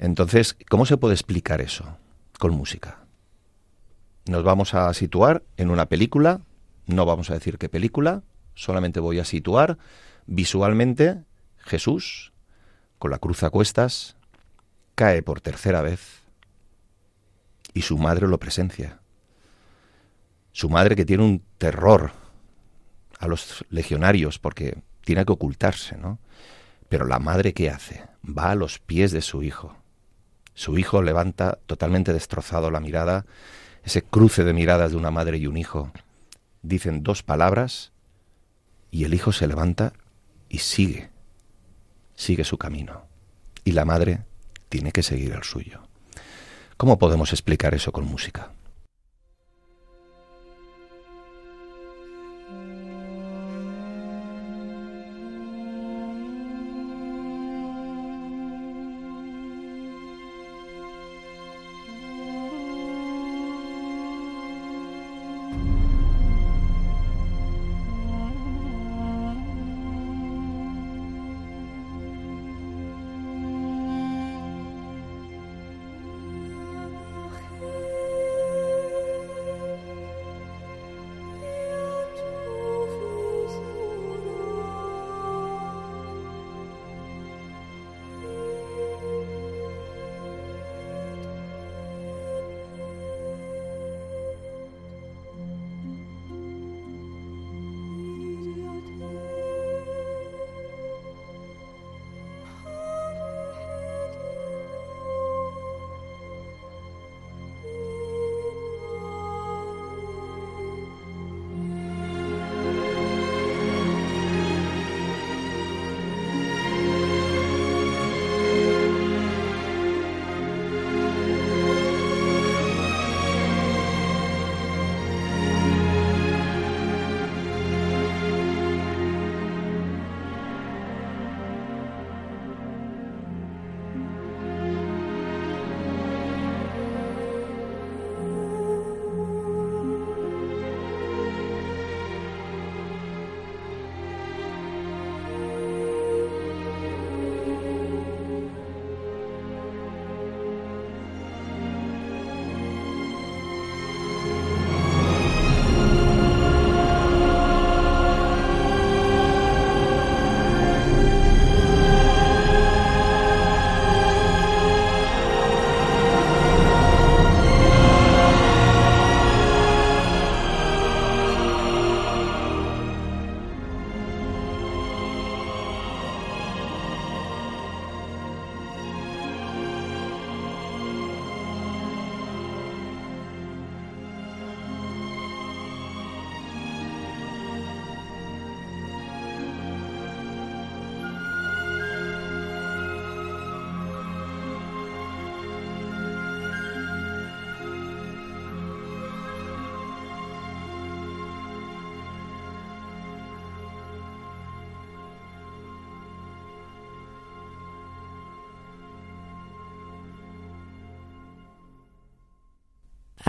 Entonces, 0.00 0.56
¿cómo 0.70 0.86
se 0.86 0.96
puede 0.96 1.12
explicar 1.12 1.60
eso? 1.60 1.98
Con 2.38 2.54
música. 2.54 3.04
nos 4.24 4.42
vamos 4.42 4.72
a 4.72 4.92
situar 4.94 5.42
en 5.58 5.70
una 5.70 5.86
película, 5.86 6.40
no 6.86 7.04
vamos 7.04 7.28
a 7.28 7.34
decir 7.34 7.58
qué 7.58 7.68
película, 7.68 8.22
solamente 8.54 8.98
voy 8.98 9.18
a 9.18 9.26
situar 9.26 9.76
visualmente 10.26 11.22
Jesús 11.58 12.32
con 12.98 13.10
la 13.10 13.18
cruz 13.18 13.42
a 13.42 13.50
cuestas, 13.50 14.16
cae 14.94 15.22
por 15.22 15.42
tercera 15.42 15.82
vez 15.82 16.22
y 17.74 17.82
su 17.82 17.98
madre 17.98 18.26
lo 18.26 18.38
presencia. 18.38 19.00
Su 20.52 20.70
madre 20.70 20.96
que 20.96 21.04
tiene 21.04 21.24
un 21.24 21.42
terror 21.58 22.12
a 23.18 23.28
los 23.28 23.66
legionarios 23.68 24.38
porque 24.38 24.78
tiene 25.04 25.26
que 25.26 25.32
ocultarse, 25.32 25.98
¿no? 25.98 26.18
Pero 26.88 27.04
la 27.04 27.18
madre 27.18 27.52
¿qué 27.52 27.68
hace? 27.68 28.06
Va 28.24 28.52
a 28.52 28.54
los 28.54 28.78
pies 28.78 29.12
de 29.12 29.20
su 29.20 29.42
hijo. 29.42 29.79
Su 30.60 30.76
hijo 30.76 31.00
levanta 31.00 31.58
totalmente 31.64 32.12
destrozado 32.12 32.70
la 32.70 32.80
mirada, 32.80 33.24
ese 33.82 34.02
cruce 34.02 34.44
de 34.44 34.52
miradas 34.52 34.90
de 34.90 34.98
una 34.98 35.10
madre 35.10 35.38
y 35.38 35.46
un 35.46 35.56
hijo. 35.56 35.90
Dicen 36.60 37.02
dos 37.02 37.22
palabras 37.22 37.92
y 38.90 39.04
el 39.04 39.14
hijo 39.14 39.32
se 39.32 39.46
levanta 39.46 39.94
y 40.50 40.58
sigue, 40.58 41.08
sigue 42.14 42.44
su 42.44 42.58
camino. 42.58 43.06
Y 43.64 43.72
la 43.72 43.86
madre 43.86 44.26
tiene 44.68 44.92
que 44.92 45.02
seguir 45.02 45.32
el 45.32 45.44
suyo. 45.44 45.80
¿Cómo 46.76 46.98
podemos 46.98 47.32
explicar 47.32 47.74
eso 47.74 47.90
con 47.90 48.04
música? 48.04 48.52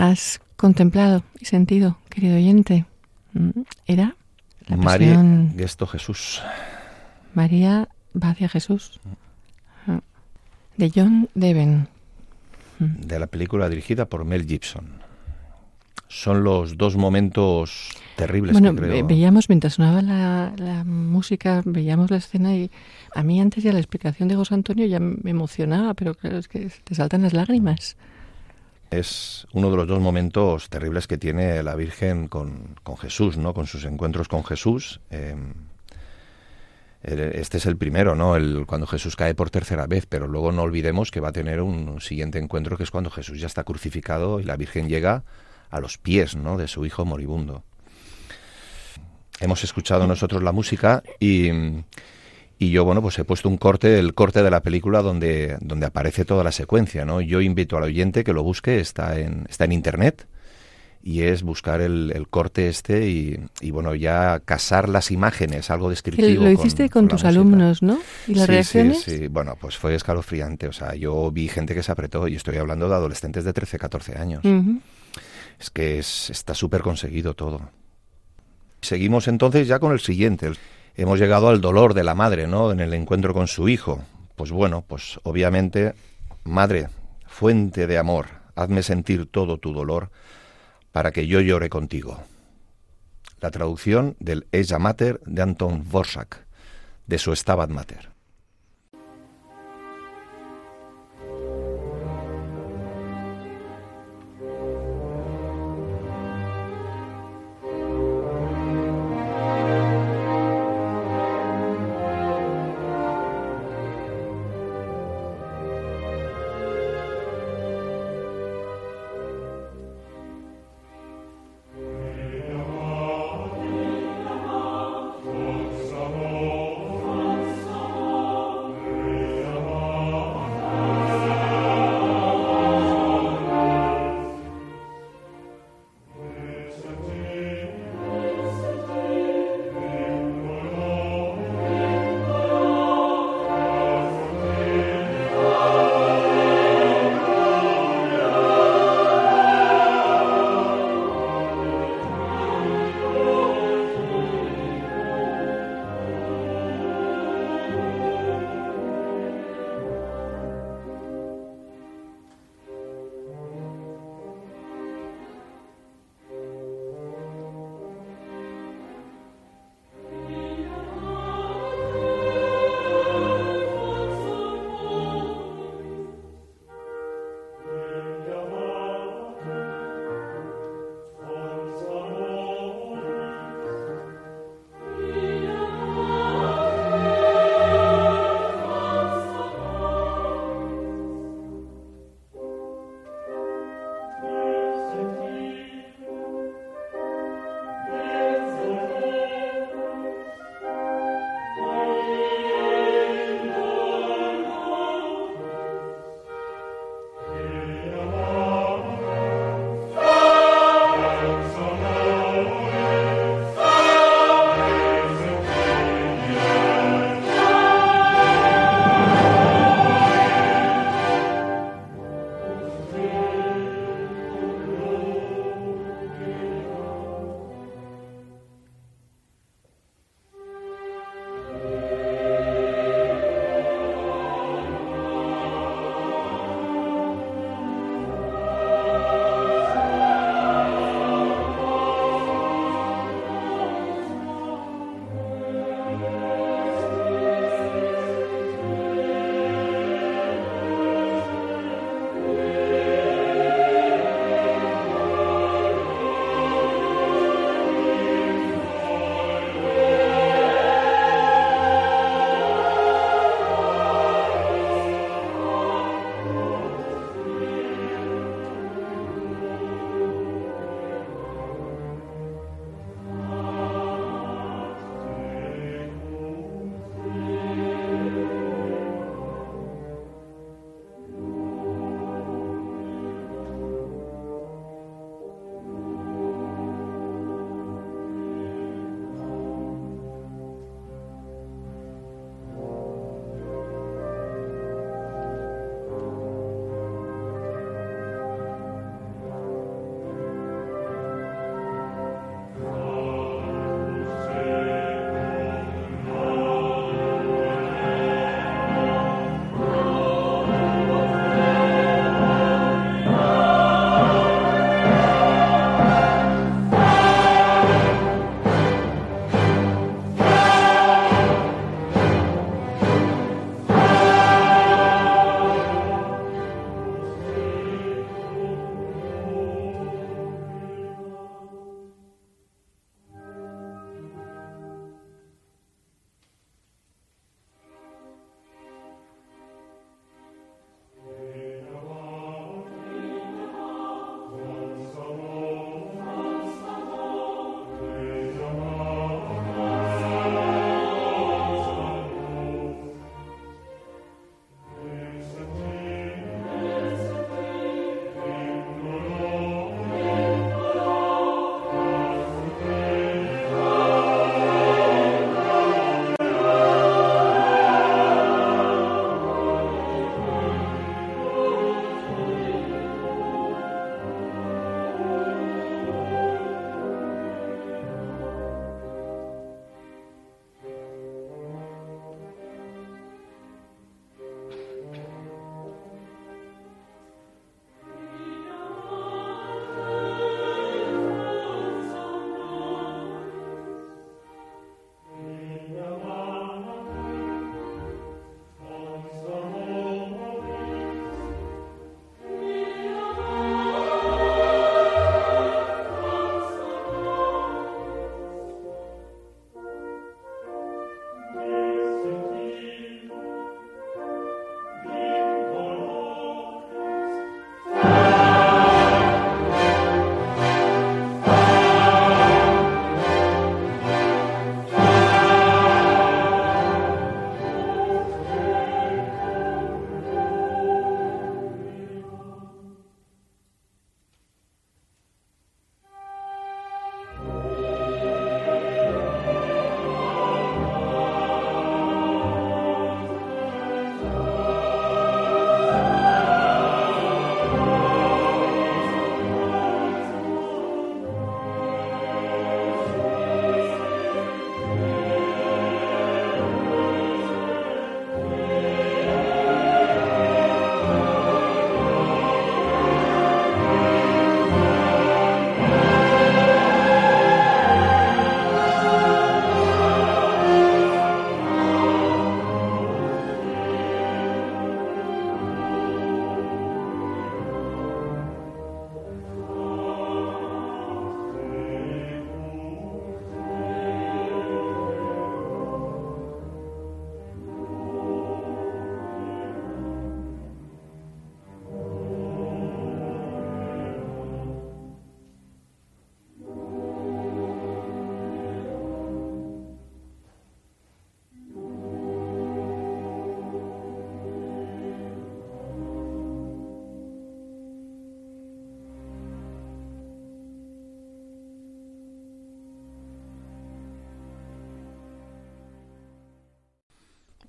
Has 0.01 0.39
contemplado 0.57 1.23
y 1.39 1.45
sentido, 1.45 1.97
querido 2.09 2.35
oyente? 2.35 2.85
Mm, 3.33 3.49
Era 3.85 4.15
la 4.67 4.77
María 4.77 5.23
Gesto 5.55 5.87
Jesús. 5.87 6.41
María 7.33 7.87
va 8.21 8.29
hacia 8.29 8.49
Jesús. 8.49 8.99
Ah. 9.87 9.99
De 10.77 10.91
John 10.93 11.29
Deven. 11.35 11.87
de 12.79 13.19
la 13.19 13.27
película 13.27 13.69
dirigida 13.69 14.05
por 14.05 14.25
Mel 14.25 14.45
Gibson. 14.45 15.01
Son 16.07 16.43
los 16.43 16.77
dos 16.77 16.97
momentos 16.97 17.89
terribles 18.17 18.51
Bueno, 18.53 18.75
que 18.75 18.81
creo. 18.81 19.07
veíamos 19.07 19.47
mientras 19.47 19.75
sonaba 19.75 20.01
la, 20.01 20.51
la 20.57 20.83
música, 20.83 21.61
veíamos 21.63 22.11
la 22.11 22.17
escena 22.17 22.53
y 22.53 22.69
a 23.15 23.23
mí 23.23 23.39
antes 23.39 23.63
ya 23.63 23.71
la 23.71 23.79
explicación 23.79 24.27
de 24.27 24.35
José 24.35 24.55
Antonio 24.55 24.85
ya 24.87 24.99
me 24.99 25.29
emocionaba, 25.31 25.93
pero 25.93 26.13
claro, 26.15 26.37
es 26.39 26.49
que 26.49 26.69
te 26.83 26.95
saltan 26.95 27.21
las 27.21 27.31
lágrimas. 27.33 27.95
Es 28.91 29.47
uno 29.53 29.71
de 29.71 29.77
los 29.77 29.87
dos 29.87 30.01
momentos 30.01 30.69
terribles 30.69 31.07
que 31.07 31.17
tiene 31.17 31.63
la 31.63 31.75
Virgen 31.75 32.27
con, 32.27 32.75
con 32.83 32.97
Jesús, 32.97 33.37
¿no? 33.37 33.53
Con 33.53 33.65
sus 33.65 33.85
encuentros 33.85 34.27
con 34.27 34.43
Jesús. 34.43 34.99
Eh, 35.09 35.33
el- 37.03 37.19
este 37.19 37.57
es 37.57 37.65
el 37.65 37.77
primero, 37.77 38.15
¿no? 38.15 38.35
El, 38.35 38.65
cuando 38.67 38.85
Jesús 38.87 39.15
cae 39.15 39.33
por 39.33 39.49
tercera 39.49 39.87
vez, 39.87 40.05
pero 40.07 40.27
luego 40.27 40.51
no 40.51 40.63
olvidemos 40.63 41.09
que 41.09 41.21
va 41.21 41.29
a 41.29 41.31
tener 41.31 41.61
un 41.61 42.01
siguiente 42.01 42.37
encuentro 42.37 42.75
que 42.77 42.83
es 42.83 42.91
cuando 42.91 43.09
Jesús 43.09 43.39
ya 43.39 43.47
está 43.47 43.63
crucificado 43.63 44.41
y 44.41 44.43
la 44.43 44.57
Virgen 44.57 44.89
llega 44.89 45.23
a 45.69 45.79
los 45.79 45.97
pies, 45.97 46.35
¿no? 46.35 46.57
De 46.57 46.67
su 46.67 46.85
hijo 46.85 47.05
moribundo. 47.05 47.63
Hemos 49.39 49.63
escuchado 49.63 50.05
nosotros 50.05 50.43
la 50.43 50.51
música 50.51 51.01
y, 51.17 51.49
y 52.61 52.69
yo, 52.69 52.85
bueno, 52.85 53.01
pues 53.01 53.17
he 53.17 53.23
puesto 53.23 53.49
un 53.49 53.57
corte, 53.57 53.97
el 53.97 54.13
corte 54.13 54.43
de 54.43 54.51
la 54.51 54.61
película 54.61 55.01
donde, 55.01 55.57
donde 55.61 55.87
aparece 55.87 56.25
toda 56.25 56.43
la 56.43 56.51
secuencia, 56.51 57.05
¿no? 57.05 57.19
Yo 57.19 57.41
invito 57.41 57.75
al 57.75 57.85
oyente 57.85 58.23
que 58.23 58.33
lo 58.33 58.43
busque, 58.43 58.79
está 58.79 59.17
en, 59.19 59.47
está 59.49 59.65
en 59.65 59.71
internet 59.71 60.27
y 61.01 61.23
es 61.23 61.41
buscar 61.41 61.81
el, 61.81 62.11
el 62.13 62.27
corte 62.27 62.69
este 62.69 63.09
y, 63.09 63.39
y, 63.61 63.71
bueno, 63.71 63.95
ya 63.95 64.41
casar 64.45 64.89
las 64.89 65.09
imágenes, 65.09 65.71
algo 65.71 65.89
descriptivo. 65.89 66.43
lo 66.43 66.51
hiciste 66.51 66.87
con, 66.91 67.07
tus 67.07 67.23
alumnos, 67.23 67.81
¿no? 67.81 67.97
¿Y 68.27 68.35
las 68.35 68.45
sí, 68.45 68.51
reacciones? 68.51 69.01
Sí, 69.01 69.17
sí, 69.17 69.27
bueno, 69.27 69.57
pues 69.59 69.75
fue 69.75 69.95
escalofriante. 69.95 70.67
O 70.67 70.71
sea, 70.71 70.93
yo 70.93 71.31
vi 71.31 71.47
gente 71.47 71.73
que 71.73 71.81
se 71.81 71.91
apretó 71.91 72.27
y 72.27 72.35
estoy 72.35 72.57
hablando 72.57 72.87
de 72.87 72.93
adolescentes 72.93 73.43
de 73.43 73.53
13, 73.53 73.79
14 73.79 74.19
años. 74.19 74.43
Es 75.59 75.71
que 75.71 75.97
es, 75.97 76.29
está 76.29 76.53
súper 76.53 76.81
conseguido 76.81 77.33
todo. 77.33 77.71
Seguimos 78.81 79.27
entonces 79.27 79.67
ya 79.67 79.79
con 79.79 79.93
el 79.93 79.99
siguiente. 79.99 80.51
Hemos 80.95 81.19
llegado 81.19 81.49
al 81.49 81.61
dolor 81.61 81.93
de 81.93 82.03
la 82.03 82.15
madre, 82.15 82.47
¿no? 82.47 82.71
En 82.71 82.79
el 82.79 82.93
encuentro 82.93 83.33
con 83.33 83.47
su 83.47 83.69
hijo. 83.69 84.01
Pues 84.35 84.51
bueno, 84.51 84.83
pues 84.87 85.19
obviamente, 85.23 85.93
madre, 86.43 86.89
fuente 87.27 87.87
de 87.87 87.97
amor, 87.97 88.27
hazme 88.55 88.83
sentir 88.83 89.25
todo 89.25 89.57
tu 89.57 89.73
dolor 89.73 90.11
para 90.91 91.11
que 91.11 91.27
yo 91.27 91.39
llore 91.39 91.69
contigo. 91.69 92.21
La 93.39 93.51
traducción 93.51 94.15
del 94.19 94.47
Ella 94.51 94.77
Mater 94.77 95.21
de 95.25 95.41
Anton 95.41 95.83
Vorsak, 95.89 96.45
de 97.07 97.17
su 97.17 97.35
Stabat 97.35 97.69
Mater. 97.69 98.10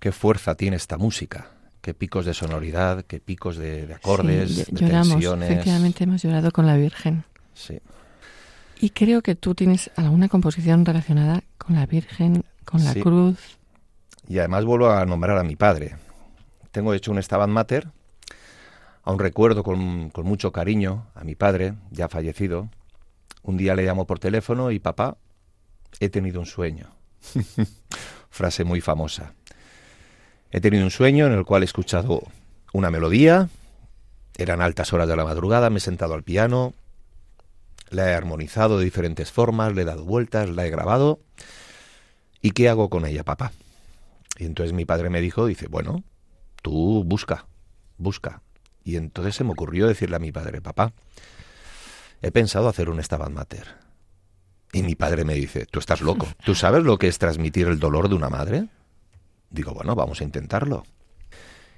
Qué 0.02 0.10
fuerza 0.10 0.56
tiene 0.56 0.74
esta 0.74 0.98
música, 0.98 1.52
qué 1.80 1.94
picos 1.94 2.26
de 2.26 2.34
sonoridad, 2.34 3.04
qué 3.04 3.20
picos 3.20 3.56
de, 3.56 3.94
acordes, 3.94 4.56
de 4.56 4.66
lloramos, 4.72 5.24
Efectivamente, 5.44 6.02
hemos 6.02 6.20
llorado 6.20 6.50
con 6.50 6.66
la 6.66 6.76
Virgen. 6.76 7.22
Sí. 7.54 7.78
Y 8.80 8.90
creo 8.90 9.22
que 9.22 9.36
tú 9.36 9.54
tienes 9.54 9.92
alguna 9.94 10.28
composición 10.28 10.84
relacionada 10.84 11.44
con 11.56 11.76
la 11.76 11.86
Virgen, 11.86 12.44
con 12.64 12.82
la 12.84 12.94
cruz. 12.94 13.38
Y 14.26 14.40
además 14.40 14.64
vuelvo 14.64 14.90
a 14.90 15.06
nombrar 15.06 15.38
a 15.38 15.44
mi 15.44 15.54
padre. 15.54 15.94
Tengo 16.72 16.94
hecho 16.94 17.12
un 17.12 17.22
Stabat 17.22 17.48
Mater, 17.48 17.86
aún 19.04 19.20
recuerdo 19.20 19.62
con, 19.62 20.10
con 20.10 20.26
mucho 20.26 20.50
cariño 20.50 21.06
a 21.14 21.22
mi 21.22 21.36
padre, 21.36 21.74
ya 21.92 22.08
fallecido. 22.08 22.68
Un 23.44 23.56
día 23.56 23.76
le 23.76 23.84
llamo 23.84 24.04
por 24.04 24.18
teléfono 24.18 24.72
y 24.72 24.80
papá, 24.80 25.16
he 26.00 26.08
tenido 26.08 26.40
un 26.40 26.46
sueño. 26.46 26.88
Frase 28.30 28.64
muy 28.64 28.80
famosa. 28.80 29.34
He 30.52 30.60
tenido 30.60 30.84
un 30.84 30.90
sueño 30.90 31.26
en 31.26 31.32
el 31.32 31.46
cual 31.46 31.62
he 31.62 31.64
escuchado 31.64 32.22
una 32.74 32.90
melodía, 32.90 33.48
eran 34.36 34.60
altas 34.60 34.92
horas 34.92 35.08
de 35.08 35.16
la 35.16 35.24
madrugada, 35.24 35.70
me 35.70 35.78
he 35.78 35.80
sentado 35.80 36.12
al 36.12 36.22
piano, 36.22 36.74
la 37.88 38.10
he 38.10 38.14
armonizado 38.14 38.78
de 38.78 38.84
diferentes 38.84 39.32
formas, 39.32 39.74
le 39.74 39.82
he 39.82 39.84
dado 39.86 40.04
vueltas, 40.04 40.50
la 40.50 40.66
he 40.66 40.70
grabado. 40.70 41.20
¿Y 42.42 42.50
qué 42.50 42.68
hago 42.68 42.90
con 42.90 43.06
ella, 43.06 43.24
papá? 43.24 43.52
Y 44.38 44.44
entonces 44.44 44.74
mi 44.74 44.84
padre 44.84 45.08
me 45.08 45.22
dijo, 45.22 45.46
dice, 45.46 45.68
bueno, 45.68 46.04
tú 46.60 47.02
busca, 47.02 47.46
busca. 47.96 48.42
Y 48.84 48.96
entonces 48.96 49.34
se 49.34 49.44
me 49.44 49.52
ocurrió 49.52 49.86
decirle 49.86 50.16
a 50.16 50.18
mi 50.18 50.32
padre, 50.32 50.60
papá, 50.60 50.92
he 52.20 52.30
pensado 52.30 52.68
hacer 52.68 52.90
un 52.90 53.02
Stabat 53.02 53.30
Mater. 53.30 53.68
Y 54.70 54.82
mi 54.82 54.96
padre 54.96 55.24
me 55.24 55.34
dice, 55.34 55.64
tú 55.64 55.78
estás 55.78 56.02
loco, 56.02 56.28
¿tú 56.44 56.54
sabes 56.54 56.82
lo 56.82 56.98
que 56.98 57.08
es 57.08 57.18
transmitir 57.18 57.68
el 57.68 57.78
dolor 57.78 58.10
de 58.10 58.16
una 58.16 58.28
madre? 58.28 58.68
Digo, 59.52 59.74
bueno, 59.74 59.94
vamos 59.94 60.20
a 60.20 60.24
intentarlo. 60.24 60.84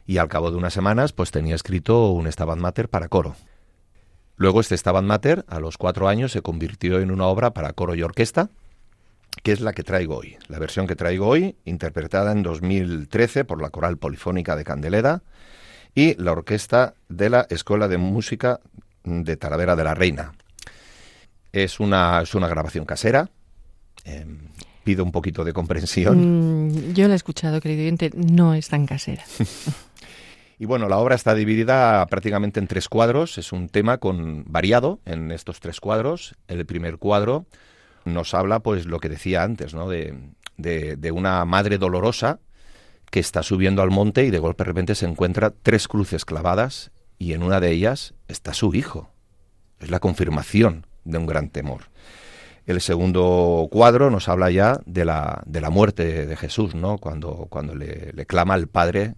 Y 0.07 0.19
al 0.19 0.29
cabo 0.29 0.51
de 0.51 0.57
unas 0.57 0.73
semanas, 0.73 1.13
pues 1.13 1.31
tenía 1.31 1.55
escrito 1.55 2.11
un 2.11 2.31
Stabat 2.31 2.59
Mater 2.59 2.89
para 2.89 3.09
coro. 3.09 3.37
Luego 4.37 4.61
este 4.61 4.77
Stabat 4.77 5.05
Mater, 5.05 5.45
a 5.49 5.61
los 5.61 5.77
cuatro 5.77 6.09
años, 6.09 6.33
se 6.33 6.43
convirtió 6.43 7.01
en 7.01 7.11
una 7.11 7.27
obra 7.27 7.53
para 7.53 7.73
coro 7.73 7.95
y 7.95 8.03
orquesta, 8.03 8.51
que 9.43 9.53
es 9.53 9.61
la 9.61 9.73
que 9.73 9.83
traigo 9.83 10.17
hoy. 10.17 10.37
La 10.49 10.59
versión 10.59 10.87
que 10.87 10.97
traigo 10.97 11.27
hoy, 11.27 11.57
interpretada 11.65 12.33
en 12.33 12.43
2013 12.43 13.45
por 13.45 13.61
la 13.61 13.71
Coral 13.71 13.99
Polifónica 13.99 14.57
de 14.57 14.65
Candeleda 14.65 15.23
y 15.95 16.15
la 16.23 16.33
Orquesta 16.33 16.95
de 17.09 17.31
la 17.31 17.47
Escuela 17.51 17.89
de 17.89 17.99
Música 17.99 18.61
de 19.05 19.37
Talavera 19.37 19.77
de 19.77 19.85
la 19.85 19.95
Reina. 19.95 20.33
Es 21.53 21.81
una, 21.81 22.21
es 22.23 22.35
una 22.35 22.49
grabación 22.49 22.85
casera. 22.85 23.31
Em, 24.05 24.49
pido 24.85 25.03
un 25.03 25.13
poquito 25.13 25.45
de 25.45 25.53
comprensión. 25.53 26.69
Mm, 26.69 26.93
yo 26.93 27.09
la 27.09 27.15
he 27.15 27.17
escuchado, 27.17 27.61
querido 27.61 27.83
oyente, 27.83 28.11
no 28.15 28.55
es 28.55 28.69
tan 28.69 28.87
casera. 28.87 29.25
y 30.59 30.67
bueno, 30.67 30.89
la 30.89 30.99
obra 30.99 31.15
está 31.15 31.35
dividida 31.35 32.07
prácticamente 32.07 32.61
en 32.61 32.69
tres 32.69 32.89
cuadros. 32.89 33.39
Es 33.39 33.53
un 33.53 33.69
tema 33.69 33.99
con 33.99 34.45
variado 34.47 35.01
en 35.05 35.33
estos 35.33 35.61
tres 35.61 35.81
cuadros. 35.81 36.37
El 36.47 36.65
primer 36.67 36.99
cuadro 36.99 37.47
nos 38.05 38.35
habla, 38.35 38.61
pues, 38.61 38.87
lo 38.87 39.01
que 39.01 39.09
decía 39.09 39.43
antes, 39.43 39.75
¿no? 39.75 39.89
De, 39.89 40.15
de, 40.57 40.97
de 40.97 41.11
una 41.11 41.45
madre 41.45 41.79
dolorosa 41.79 42.39
que 43.11 43.21
está 43.21 43.43
subiendo 43.43 43.83
al 43.83 43.91
monte 43.91 44.25
y 44.25 44.31
de 44.31 44.39
golpe 44.39 44.65
de 44.65 44.69
repente 44.69 44.95
se 44.95 45.07
encuentra 45.07 45.51
tres 45.51 45.89
cruces 45.89 46.25
clavadas 46.25 46.91
y 47.19 47.33
en 47.33 47.43
una 47.43 47.61
de 47.61 47.71
ellas 47.71 48.15
está 48.29 48.55
su 48.55 48.75
hijo. 48.75 49.11
Es 49.81 49.91
la 49.91 50.01
confirmación 50.01 50.87
de 51.05 51.19
un 51.19 51.27
gran 51.27 51.49
temor. 51.49 51.83
El 52.67 52.81
segundo 52.81 53.69
cuadro 53.71 54.11
nos 54.11 54.29
habla 54.29 54.51
ya 54.51 54.81
de 54.87 55.05
la, 55.05 55.43
de 55.45 55.61
la 55.61 55.71
muerte 55.71 56.27
de 56.27 56.37
Jesús, 56.37 56.75
¿no? 56.75 56.99
Cuando, 56.99 57.47
cuando 57.51 57.75
le, 57.75 58.13
le, 58.13 58.27
clama 58.27 58.55
al 58.55 58.69
Padre, 58.69 59.15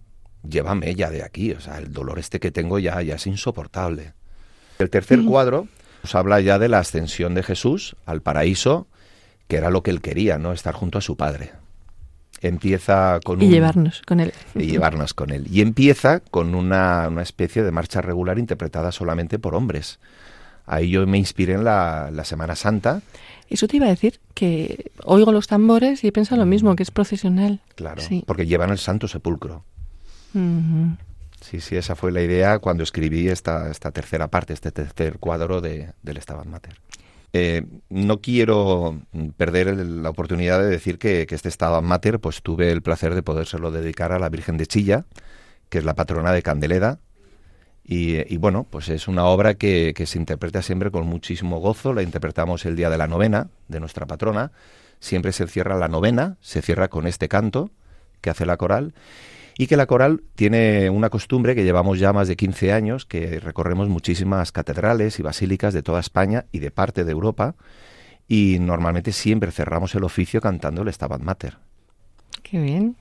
llévame 0.47 0.93
ya 0.95 1.09
de 1.09 1.23
aquí, 1.23 1.53
o 1.53 1.61
sea, 1.61 1.77
el 1.77 1.93
dolor 1.93 2.19
este 2.19 2.39
que 2.39 2.51
tengo 2.51 2.77
ya, 2.77 3.01
ya 3.01 3.15
es 3.15 3.25
insoportable. 3.25 4.13
El 4.79 4.89
tercer 4.89 5.23
cuadro 5.23 5.67
nos 6.03 6.13
habla 6.15 6.41
ya 6.41 6.59
de 6.59 6.67
la 6.67 6.79
ascensión 6.79 7.35
de 7.35 7.43
Jesús 7.43 7.95
al 8.05 8.21
paraíso, 8.21 8.87
que 9.47 9.55
era 9.55 9.69
lo 9.69 9.81
que 9.81 9.91
él 9.91 10.01
quería, 10.01 10.37
¿no? 10.37 10.51
Estar 10.51 10.73
junto 10.73 10.97
a 10.97 11.01
su 11.01 11.15
Padre 11.15 11.51
empieza 12.41 13.19
con 13.23 13.41
y 13.41 13.49
llevarnos 13.49 14.01
con 14.05 14.19
él 14.19 14.31
y 14.53 14.67
llevarnos 14.67 15.13
con 15.13 15.31
él 15.31 15.47
y 15.51 15.61
empieza 15.61 16.19
con 16.19 16.53
una, 16.53 17.07
una, 17.07 17.23
especie 17.23 17.63
de 17.63 17.71
marcha 17.71 18.01
regular 18.01 18.37
interpretada 18.37 18.91
solamente 18.91 19.39
por 19.39 19.55
hombres 19.55 19.99
ahí 20.67 20.91
yo 20.91 21.07
me 21.07 21.17
inspiré 21.17 21.53
en 21.53 21.63
la, 21.63 22.11
la, 22.11 22.23
Semana 22.23 22.55
Santa. 22.55 23.01
Eso 23.49 23.67
te 23.67 23.77
iba 23.77 23.87
a 23.87 23.89
decir 23.89 24.19
que 24.33 24.91
oigo 25.03 25.31
los 25.31 25.47
tambores 25.47 26.03
y 26.03 26.11
pienso 26.11 26.35
lo 26.35 26.45
mismo 26.45 26.75
que 26.75 26.83
es 26.83 26.91
procesional. 26.91 27.61
Claro 27.75 28.03
porque 28.25 28.45
llevan 28.45 28.69
el 28.69 28.77
Santo 28.77 29.07
Sepulcro. 29.07 29.63
Sí 31.41 31.61
sí 31.61 31.75
esa 31.77 31.95
fue 31.95 32.11
la 32.11 32.21
idea 32.21 32.59
cuando 32.59 32.83
escribí 32.83 33.27
esta 33.29 33.71
esta 33.71 33.91
tercera 33.91 34.27
parte 34.27 34.53
este 34.53 34.71
tercer 34.71 35.17
cuadro 35.17 35.61
de, 35.61 35.93
del 36.03 36.21
Stabat 36.21 36.45
Mater. 36.45 36.75
Eh, 37.33 37.65
no 37.89 38.21
quiero 38.21 39.01
perder 39.35 39.75
la 39.75 40.09
oportunidad 40.09 40.59
de 40.59 40.67
decir 40.67 40.97
que, 40.97 41.27
este 41.29 41.49
estado 41.49 41.81
Mater, 41.81 42.19
pues 42.19 42.41
tuve 42.41 42.71
el 42.71 42.81
placer 42.81 43.15
de 43.15 43.23
podérselo 43.23 43.69
dedicar 43.69 44.11
a 44.11 44.19
la 44.19 44.29
Virgen 44.29 44.57
de 44.57 44.65
Chilla, 44.65 45.05
que 45.69 45.77
es 45.77 45.83
la 45.83 45.93
patrona 45.93 46.31
de 46.31 46.41
Candeleda. 46.41 46.99
Y, 47.89 48.35
bueno, 48.35 48.67
pues 48.69 48.89
es 48.89 49.07
una 49.07 49.25
obra 49.27 49.53
que, 49.53 49.93
que, 49.95 50.05
se 50.05 50.19
interpreta 50.19 50.61
siempre 50.61 50.91
con 50.91 51.07
muchísimo 51.07 51.59
gozo. 51.59 51.93
La 51.93 52.03
interpretamos 52.03 52.65
el 52.65 52.75
día 52.75 52.89
de 52.89 52.97
la 52.97 53.07
novena 53.07 53.47
de 53.69 53.79
nuestra 53.79 54.05
patrona. 54.05 54.51
Siempre 54.99 55.31
se 55.31 55.47
cierra 55.47 55.77
la 55.77 55.87
novena, 55.87 56.35
se 56.41 56.61
cierra 56.61 56.89
con 56.89 57.07
este 57.07 57.29
canto 57.29 57.71
que 58.19 58.29
hace 58.29 58.45
la 58.45 58.57
coral 58.57 58.93
y 59.57 59.67
que 59.67 59.77
la 59.77 59.87
coral 59.87 60.21
tiene 60.35 60.89
una 60.89 61.09
costumbre 61.09 61.55
que 61.55 61.63
llevamos 61.63 61.97
ya 61.97 62.13
más 62.13 62.27
de 62.27 62.35
15 62.35 62.73
años, 62.73 63.05
que 63.05 63.39
recorremos 63.39 63.89
muchísimas 63.89 64.51
catedrales 64.51 65.19
y 65.19 65.23
basílicas 65.23 65.73
de 65.73 65.81
toda 65.81 65.99
España 65.99 66.45
y 66.51 66.59
de 66.59 66.69
parte 66.69 67.03
de 67.03 67.11
Europa, 67.11 67.55
y 68.27 68.57
normalmente 68.59 69.11
siempre 69.11 69.51
cerramos 69.51 69.95
el 69.95 70.03
oficio 70.03 70.41
cantando 70.41 70.83
el 70.83 70.93
Stabat 70.93 71.21
Mater. 71.21 71.57
Qué 72.43 72.59
bien. 72.59 72.97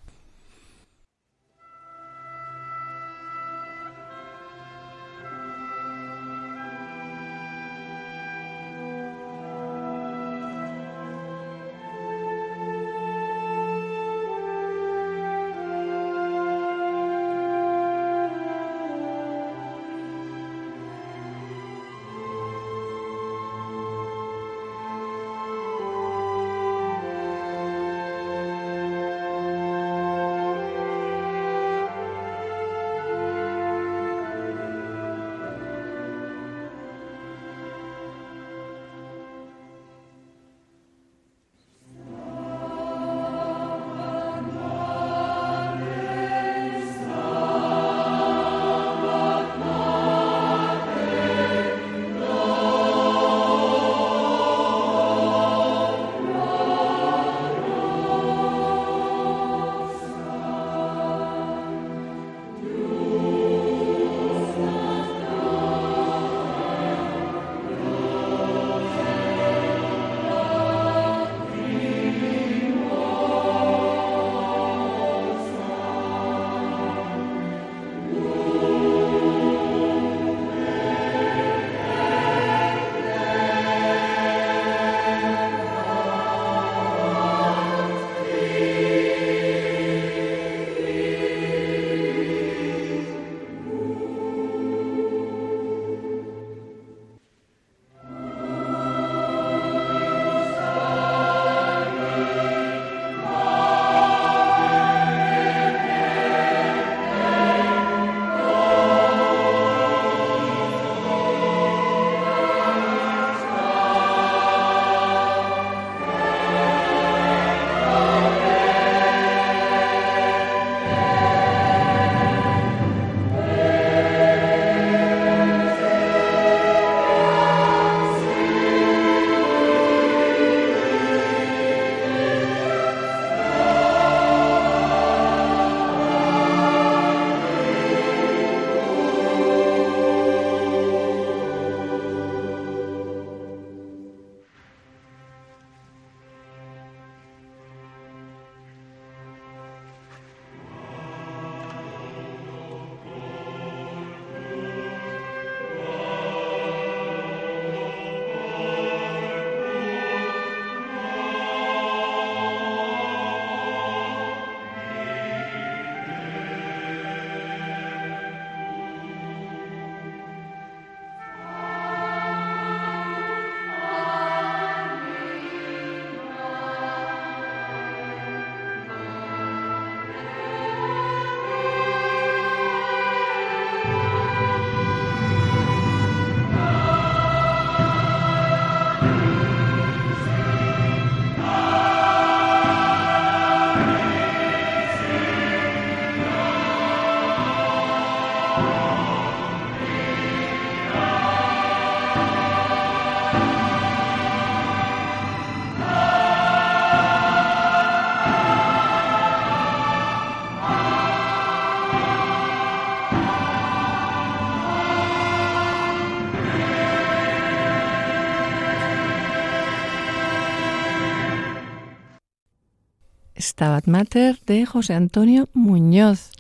Mater 223.87 224.39
de 224.47 224.66
José 224.66 224.95
Antonio 224.95 225.49
Muñoz, 225.53 226.30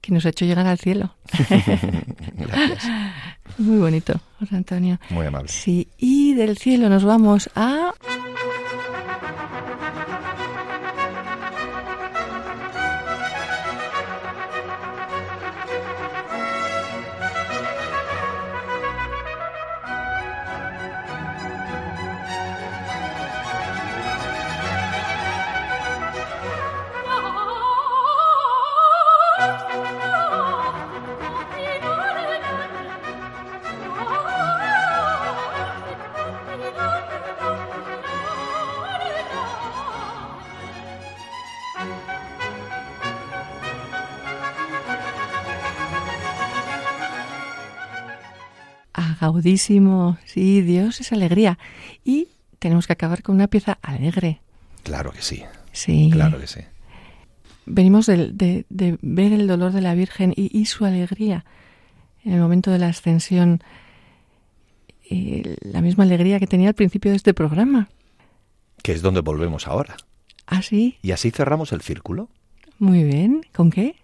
que 0.00 0.12
nos 0.12 0.26
ha 0.26 0.30
hecho 0.30 0.44
llegar 0.44 0.66
al 0.66 0.78
cielo. 0.78 1.14
Gracias. 2.34 2.84
Muy 3.58 3.78
bonito, 3.78 4.20
José 4.38 4.56
Antonio. 4.56 4.98
Muy 5.10 5.26
amable. 5.26 5.48
Sí, 5.48 5.88
y 5.98 6.34
del 6.34 6.56
cielo 6.58 6.88
nos 6.88 7.04
vamos 7.04 7.50
a... 7.54 7.92
Sí, 49.42 50.62
Dios 50.62 51.00
es 51.00 51.12
alegría. 51.12 51.58
Y 52.04 52.28
tenemos 52.58 52.86
que 52.86 52.92
acabar 52.92 53.22
con 53.22 53.34
una 53.34 53.48
pieza 53.48 53.78
alegre. 53.82 54.40
Claro 54.82 55.12
que 55.12 55.22
sí. 55.22 55.42
Sí. 55.72 56.10
Claro 56.12 56.38
que 56.38 56.46
sí. 56.46 56.60
Venimos 57.66 58.06
de, 58.06 58.64
de, 58.68 58.98
ver 59.02 59.32
el 59.32 59.46
dolor 59.46 59.72
de 59.72 59.80
la 59.80 59.94
Virgen 59.94 60.32
y, 60.36 60.64
su 60.66 60.84
alegría 60.84 61.44
en 62.24 62.32
el 62.32 62.40
momento 62.40 62.70
de 62.70 62.78
la 62.78 62.88
ascensión. 62.88 63.62
Eh, 65.10 65.56
la 65.60 65.80
misma 65.80 66.04
alegría 66.04 66.38
que 66.40 66.46
tenía 66.46 66.68
al 66.68 66.74
principio 66.74 67.10
de 67.10 67.16
este 67.16 67.34
programa. 67.34 67.88
Que 68.82 68.92
es 68.92 69.02
donde 69.02 69.20
volvemos 69.20 69.66
ahora. 69.68 69.96
¿Ah, 70.46 70.62
sí? 70.62 70.98
Y 71.02 71.12
así 71.12 71.30
cerramos 71.30 71.72
el 71.72 71.82
círculo. 71.82 72.28
Muy 72.78 73.04
bien. 73.04 73.46
¿Con 73.52 73.70
qué? 73.70 73.94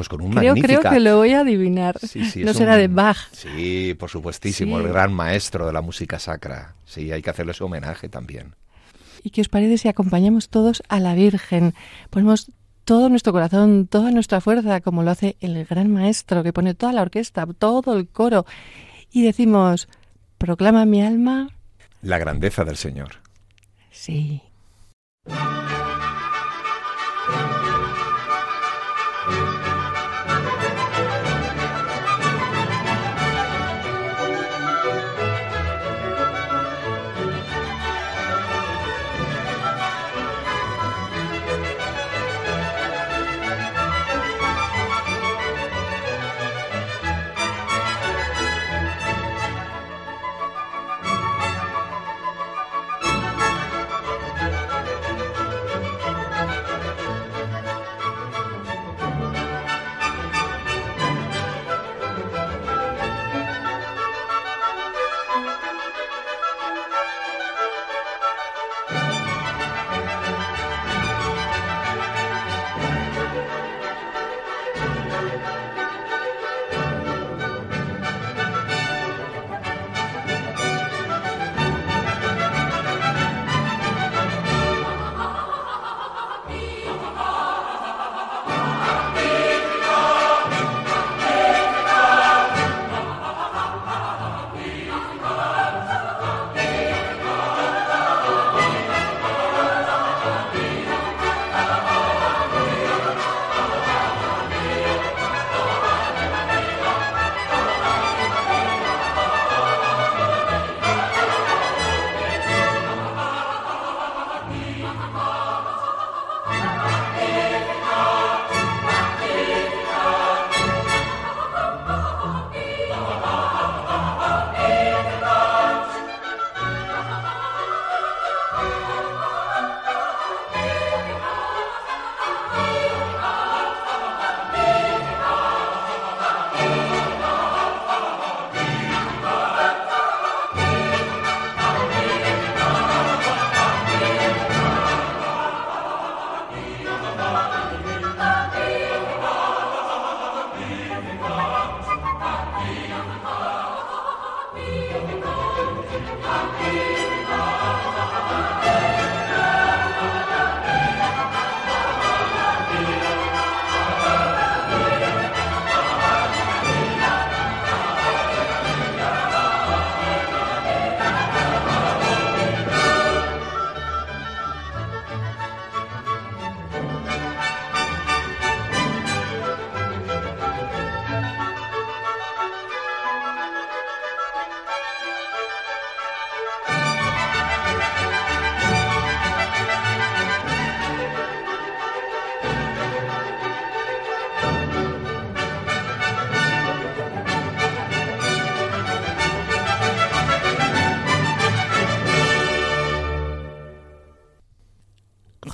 Pues 0.00 0.08
con 0.08 0.22
un 0.22 0.32
creo, 0.32 0.54
Creo 0.54 0.80
que 0.80 0.98
lo 0.98 1.18
voy 1.18 1.34
a 1.34 1.40
adivinar. 1.40 1.98
no 2.36 2.54
será 2.54 2.78
de 2.78 2.88
Bach. 2.88 3.18
Sí, 3.32 3.94
por 3.98 4.08
supuestísimo, 4.08 4.78
el 4.78 4.88
gran 4.88 5.12
maestro 5.12 5.66
de 5.66 5.74
la 5.74 5.82
música 5.82 6.18
sacra. 6.18 6.74
Sí, 6.86 7.12
hay 7.12 7.20
que 7.20 7.28
hacerle 7.28 7.52
su 7.52 7.66
homenaje 7.66 8.08
también. 8.08 8.54
¿Y 9.22 9.28
qué 9.28 9.42
os 9.42 9.50
parece 9.50 9.76
si 9.76 9.88
acompañamos 9.88 10.48
todos 10.48 10.82
a 10.88 11.00
la 11.00 11.12
Virgen? 11.12 11.74
Ponemos 12.08 12.50
todo 12.86 13.10
nuestro 13.10 13.34
corazón, 13.34 13.88
toda 13.88 14.10
nuestra 14.10 14.40
fuerza, 14.40 14.80
como 14.80 15.02
lo 15.02 15.10
hace 15.10 15.36
el 15.40 15.66
gran 15.66 15.92
maestro, 15.92 16.42
que 16.42 16.54
pone 16.54 16.72
toda 16.72 16.94
la 16.94 17.02
orquesta, 17.02 17.44
todo 17.58 17.94
el 17.94 18.08
coro, 18.08 18.46
y 19.12 19.22
decimos, 19.22 19.86
proclama 20.38 20.86
mi 20.86 21.02
alma. 21.02 21.50
La 22.00 22.16
grandeza 22.16 22.64
del 22.64 22.78
Señor. 22.78 23.16
Sí. 23.90 24.40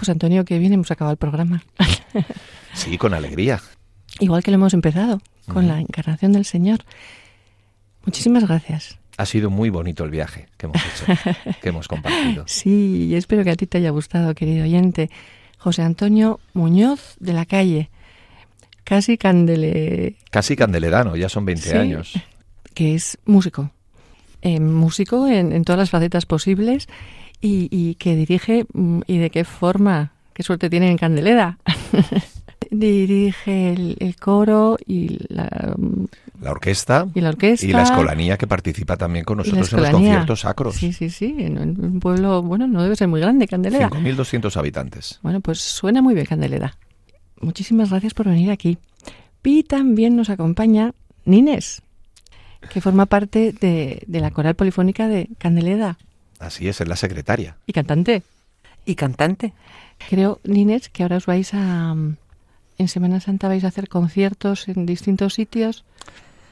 Antonio, 0.09 0.45
que 0.45 0.59
bien 0.59 0.73
hemos 0.73 0.91
acabado 0.91 1.13
el 1.13 1.19
programa. 1.19 1.63
Sí, 2.75 2.99
con 2.99 3.15
alegría. 3.15 3.61
Igual 4.21 4.43
que 4.43 4.51
lo 4.51 4.57
hemos 4.57 4.75
empezado, 4.75 5.21
con 5.49 5.67
la 5.67 5.81
encarnación 5.81 6.33
del 6.33 6.45
Señor. 6.45 6.81
Muchísimas 8.05 8.47
gracias. 8.47 8.99
Ha 9.17 9.25
sido 9.27 9.49
muy 9.51 9.71
bonito 9.71 10.05
el 10.05 10.11
viaje 10.11 10.49
que 10.59 10.67
hemos 10.67 10.77
hecho, 10.85 11.07
que 11.63 11.69
hemos 11.71 11.89
compartido. 11.89 12.45
Sí, 12.47 13.07
y 13.11 13.15
espero 13.15 13.45
que 13.45 13.51
a 13.51 13.57
ti 13.57 13.67
te 13.67 13.79
haya 13.79 13.91
gustado, 13.91 14.35
querido 14.35 14.65
oyente. 14.65 15.11
José 15.59 15.83
Antonio 15.83 16.39
Muñoz 16.53 17.17
de 17.19 17.33
la 17.33 17.47
Calle, 17.47 17.89
casi 18.85 19.17
candele... 19.17 20.17
Casi 20.31 20.55
candeledano, 20.55 21.17
ya 21.17 21.29
son 21.31 21.47
20 21.47 21.71
Sí, 21.71 21.77
años. 21.77 22.13
que 22.75 22.95
es 22.95 23.17
músico. 23.25 23.71
Eh, 24.43 24.61
músico 24.61 25.27
en, 25.27 25.53
en 25.53 25.65
todas 25.65 25.79
las 25.79 25.91
facetas 25.91 26.27
posibles 26.27 26.89
y, 27.41 27.69
y 27.71 27.95
que 27.97 28.17
dirige, 28.17 28.67
mm, 28.73 29.01
y 29.07 29.19
de 29.19 29.31
qué 29.31 29.45
forma, 29.45 30.13
qué 30.33 30.43
suerte 30.43 30.71
tiene 30.71 30.91
en 30.91 30.99
Candeleda. 30.99 31.59
dirige 32.71 33.73
el, 33.73 33.97
el 34.01 34.17
coro 34.17 34.77
y 34.87 35.19
la, 35.33 35.75
mm, 35.77 36.05
La 36.43 36.51
orquesta 36.51 37.07
y 37.15 37.21
la 37.21 37.31
orquesta. 37.31 37.67
y 37.67 37.73
la 37.73 37.83
escolanía 37.83 38.37
que 38.37 38.47
participa 38.47 38.97
también 38.97 39.25
con 39.25 39.39
nosotros 39.39 39.73
en 39.73 39.81
los 39.81 39.91
conciertos 39.91 40.41
sacros. 40.41 40.75
Sí, 40.77 40.93
sí, 40.93 41.11
sí, 41.11 41.37
en 41.39 41.59
un 41.59 42.01
pueblo, 42.01 42.43
bueno, 42.43 42.67
no 42.67 42.83
debe 42.83 42.97
ser 42.97 43.09
muy 43.09 43.21
grande, 43.21 43.47
Candeleda. 43.47 43.91
5.200 43.91 44.57
habitantes. 44.57 45.21
Bueno, 45.23 45.41
pues 45.41 45.61
suena 45.61 46.03
muy 46.03 46.15
bien 46.15 46.27
Candeleda. 46.27 46.77
Muchísimas 47.41 47.91
gracias 47.91 48.15
por 48.15 48.27
venir 48.27 48.51
aquí. 48.51 48.79
Y 49.45 49.63
también 49.63 50.17
nos 50.17 50.29
acompaña 50.29 50.93
Nines, 51.25 51.83
que 52.71 52.81
forma 52.81 53.07
parte 53.07 53.53
de, 53.53 54.03
de 54.07 54.21
la 54.21 54.33
coral 54.33 54.57
polifónica 54.57 55.07
de 55.07 55.29
Candeleda 55.39 55.99
Así 56.39 56.69
es, 56.69 56.81
es 56.81 56.89
la 56.89 56.97
secretaria. 56.97 57.57
y 57.67 57.73
cantante. 57.73 58.23
y 58.85 58.95
cantante. 58.95 59.53
Creo, 60.11 60.41
Nines, 60.45 60.89
que 60.91 61.03
ahora 61.03 61.17
os 61.17 61.27
vais 61.27 61.53
a... 61.55 61.95
mm, 61.95 62.17
En 62.79 62.89
Semana 62.89 63.21
Santa 63.21 63.49
vais 63.49 63.65
a 63.65 63.69
hacer 63.69 63.89
conciertos 63.89 64.69
en 64.69 64.85
distintos 64.87 65.35
sitios. 65.35 65.85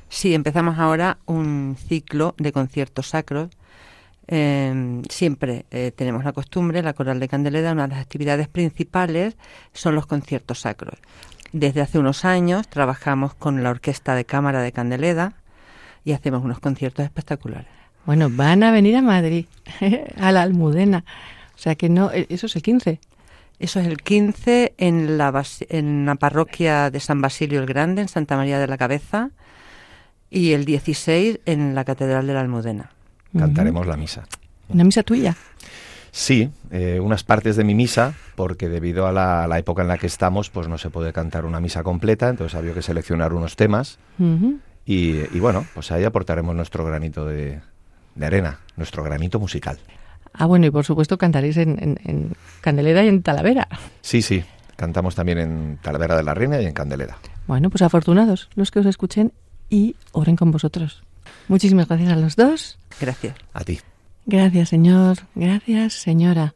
Sí, 0.09 0.35
empezamos 0.35 0.79
ahora 0.79 1.19
un 1.27 1.77
ciclo 1.89 2.35
de 2.39 2.51
conciertos 2.53 3.09
sacros. 3.09 3.51
Eh, 4.27 5.03
siempre 5.11 5.67
eh, 5.71 5.93
tenemos 5.95 6.25
la 6.25 6.33
costumbre, 6.33 6.83
la 6.83 6.95
Coral 6.95 7.21
de 7.21 7.29
Candeleda, 7.29 7.73
una 7.73 7.83
de 7.83 7.95
las 7.95 8.01
actividades 8.03 8.49
principales 8.49 9.37
son 9.75 9.95
los 9.95 10.07
conciertos 10.07 10.61
sacros. 10.61 10.99
Desde 11.53 11.83
hace 11.83 11.99
unos 11.99 12.25
años 12.25 12.69
trabajamos 12.69 13.35
con 13.35 13.63
la 13.63 13.71
Orquesta 13.71 14.15
de 14.15 14.25
Cámara 14.25 14.63
de 14.63 14.73
Candeleda 14.73 15.35
y 16.05 16.13
hacemos 16.13 16.43
unos 16.43 16.59
conciertos 16.59 17.05
espectaculares. 17.05 17.69
Bueno, 18.07 18.29
van 18.31 18.63
a 18.63 18.71
venir 18.71 18.97
a 18.97 19.03
Madrid, 19.03 19.47
a 20.21 20.33
la 20.33 20.43
Almudena. 20.43 21.05
O 21.55 21.59
sea 21.59 21.75
que 21.75 21.89
no, 21.89 22.11
eh, 22.13 22.27
eso 22.29 22.47
es 22.47 22.57
el 22.57 22.63
15. 22.63 23.01
Eso 23.59 23.81
es 23.81 23.87
el 23.87 23.99
15 23.99 24.75
en 24.77 25.17
la, 25.17 25.45
en 25.69 26.07
la 26.07 26.17
parroquia 26.17 26.91
de 26.91 27.01
San 27.01 27.21
Basilio 27.21 27.61
el 27.61 27.67
Grande, 27.67 28.03
en 28.03 28.09
Santa 28.09 28.37
María 28.37 28.59
de 28.59 28.67
la 28.67 28.77
Cabeza, 28.77 29.31
y 30.29 30.53
el 30.53 30.65
16 30.65 31.41
en 31.47 31.75
la 31.75 31.85
Catedral 31.85 32.27
de 32.27 32.35
la 32.35 32.41
Almudena. 32.41 32.91
Cantaremos 33.37 33.87
la 33.87 33.97
misa. 33.97 34.25
Una 34.69 34.85
misa 34.85 35.03
tuya. 35.03 35.37
Sí, 36.11 36.51
eh, 36.71 37.01
unas 37.01 37.25
partes 37.25 37.57
de 37.57 37.65
mi 37.65 37.75
misa, 37.75 38.15
porque 38.35 38.69
debido 38.69 39.07
a 39.07 39.13
la, 39.13 39.59
época 39.59 39.83
en 39.83 39.89
la 39.89 39.99
que 39.99 40.07
estamos, 40.07 40.51
pues 40.51 40.69
no 40.69 40.79
se 40.79 40.91
puede 40.91 41.13
cantar 41.13 41.45
una 41.45 41.61
misa 41.61 41.83
completa, 41.83 42.29
entonces 42.29 42.57
había 42.57 42.75
que 42.75 42.83
seleccionar 42.83 43.33
unos 43.33 43.57
temas 43.57 43.99
y 44.87 45.41
bueno, 45.41 45.67
pues 45.75 45.91
ahí 45.91 46.05
aportaremos 46.05 46.55
nuestro 46.55 46.85
granito 46.85 47.27
de, 47.27 47.61
de 48.15 48.27
arena, 48.27 48.59
nuestro 48.77 49.03
granito 49.03 49.39
musical. 49.41 49.79
Ah, 50.33 50.47
bueno, 50.47 50.67
y 50.67 50.71
por 50.71 50.85
supuesto 50.85 51.17
cantaréis 51.19 51.57
en, 51.57 51.79
en- 51.81 51.99
en 52.05 52.33
Candeleda 52.61 53.05
y 53.05 53.09
en 53.09 53.23
Talavera. 53.23 53.69
Sí, 54.01 54.21
sí, 54.23 54.43
cantamos 54.77 55.15
también 55.15 55.39
en 55.39 55.79
Talavera 55.83 56.17
de 56.17 56.23
la 56.25 56.35
Reina 56.35 56.61
y 56.61 56.67
en 56.67 56.73
Candeleda. 56.73 57.19
Bueno, 57.47 57.71
pues 57.71 57.83
afortunados 57.83 58.49
los 58.55 58.71
que 58.71 58.81
os 58.81 58.87
escuchen 58.87 59.33
y 59.71 59.97
oren 60.13 60.35
con 60.37 60.51
vosotros. 60.51 61.03
Muchísimas 61.49 61.89
gracias 61.89 62.11
a 62.11 62.17
los 62.17 62.37
dos. 62.37 62.79
Gracias. 63.01 63.37
A 63.53 63.65
ti. 63.65 63.81
Gracias, 64.27 64.71
señor. 64.71 65.19
Gracias, 65.35 65.93
señora. 65.95 66.55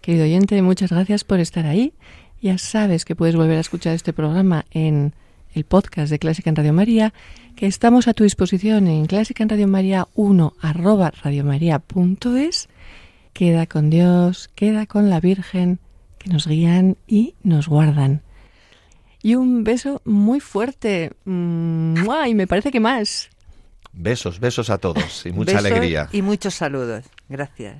Querido 0.00 0.24
oyente, 0.24 0.60
muchas 0.62 0.90
gracias 0.90 1.24
por 1.24 1.40
estar 1.40 1.66
ahí. 1.66 1.92
Ya 2.40 2.58
sabes 2.58 3.04
que 3.04 3.16
puedes 3.16 3.36
volver 3.36 3.56
a 3.56 3.60
escuchar 3.60 3.94
este 3.94 4.12
programa 4.12 4.64
en 4.70 5.14
el 5.54 5.64
podcast 5.64 6.10
de 6.10 6.18
Clásica 6.18 6.50
en 6.50 6.56
Radio 6.56 6.72
María, 6.72 7.14
que 7.56 7.66
estamos 7.66 8.08
a 8.08 8.14
tu 8.14 8.24
disposición 8.24 8.88
en 8.88 9.06
Clásica 9.06 9.42
en 9.42 9.48
Radio 9.48 9.68
María 9.68 10.08
1 10.14 10.54
arroba 10.60 11.12
radiomaria.es. 11.22 12.68
Queda 13.32 13.66
con 13.66 13.90
Dios, 13.90 14.50
queda 14.54 14.86
con 14.86 15.10
la 15.10 15.20
Virgen, 15.20 15.78
que 16.18 16.30
nos 16.30 16.46
guían 16.46 16.96
y 17.06 17.34
nos 17.42 17.68
guardan. 17.68 18.22
Y 19.22 19.36
un 19.36 19.64
beso 19.64 20.02
muy 20.04 20.40
fuerte. 20.40 21.12
¡Mua! 21.24 22.28
Y 22.28 22.34
me 22.34 22.46
parece 22.46 22.70
que 22.70 22.80
más. 22.80 23.30
Besos, 23.92 24.40
besos 24.40 24.70
a 24.70 24.78
todos 24.78 25.24
y 25.24 25.32
mucha 25.32 25.52
Besos 25.52 25.66
alegría. 25.66 26.08
Y 26.12 26.20
muchos 26.22 26.54
saludos. 26.54 27.04
Gracias. 27.28 27.76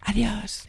Adiós. 0.00 0.68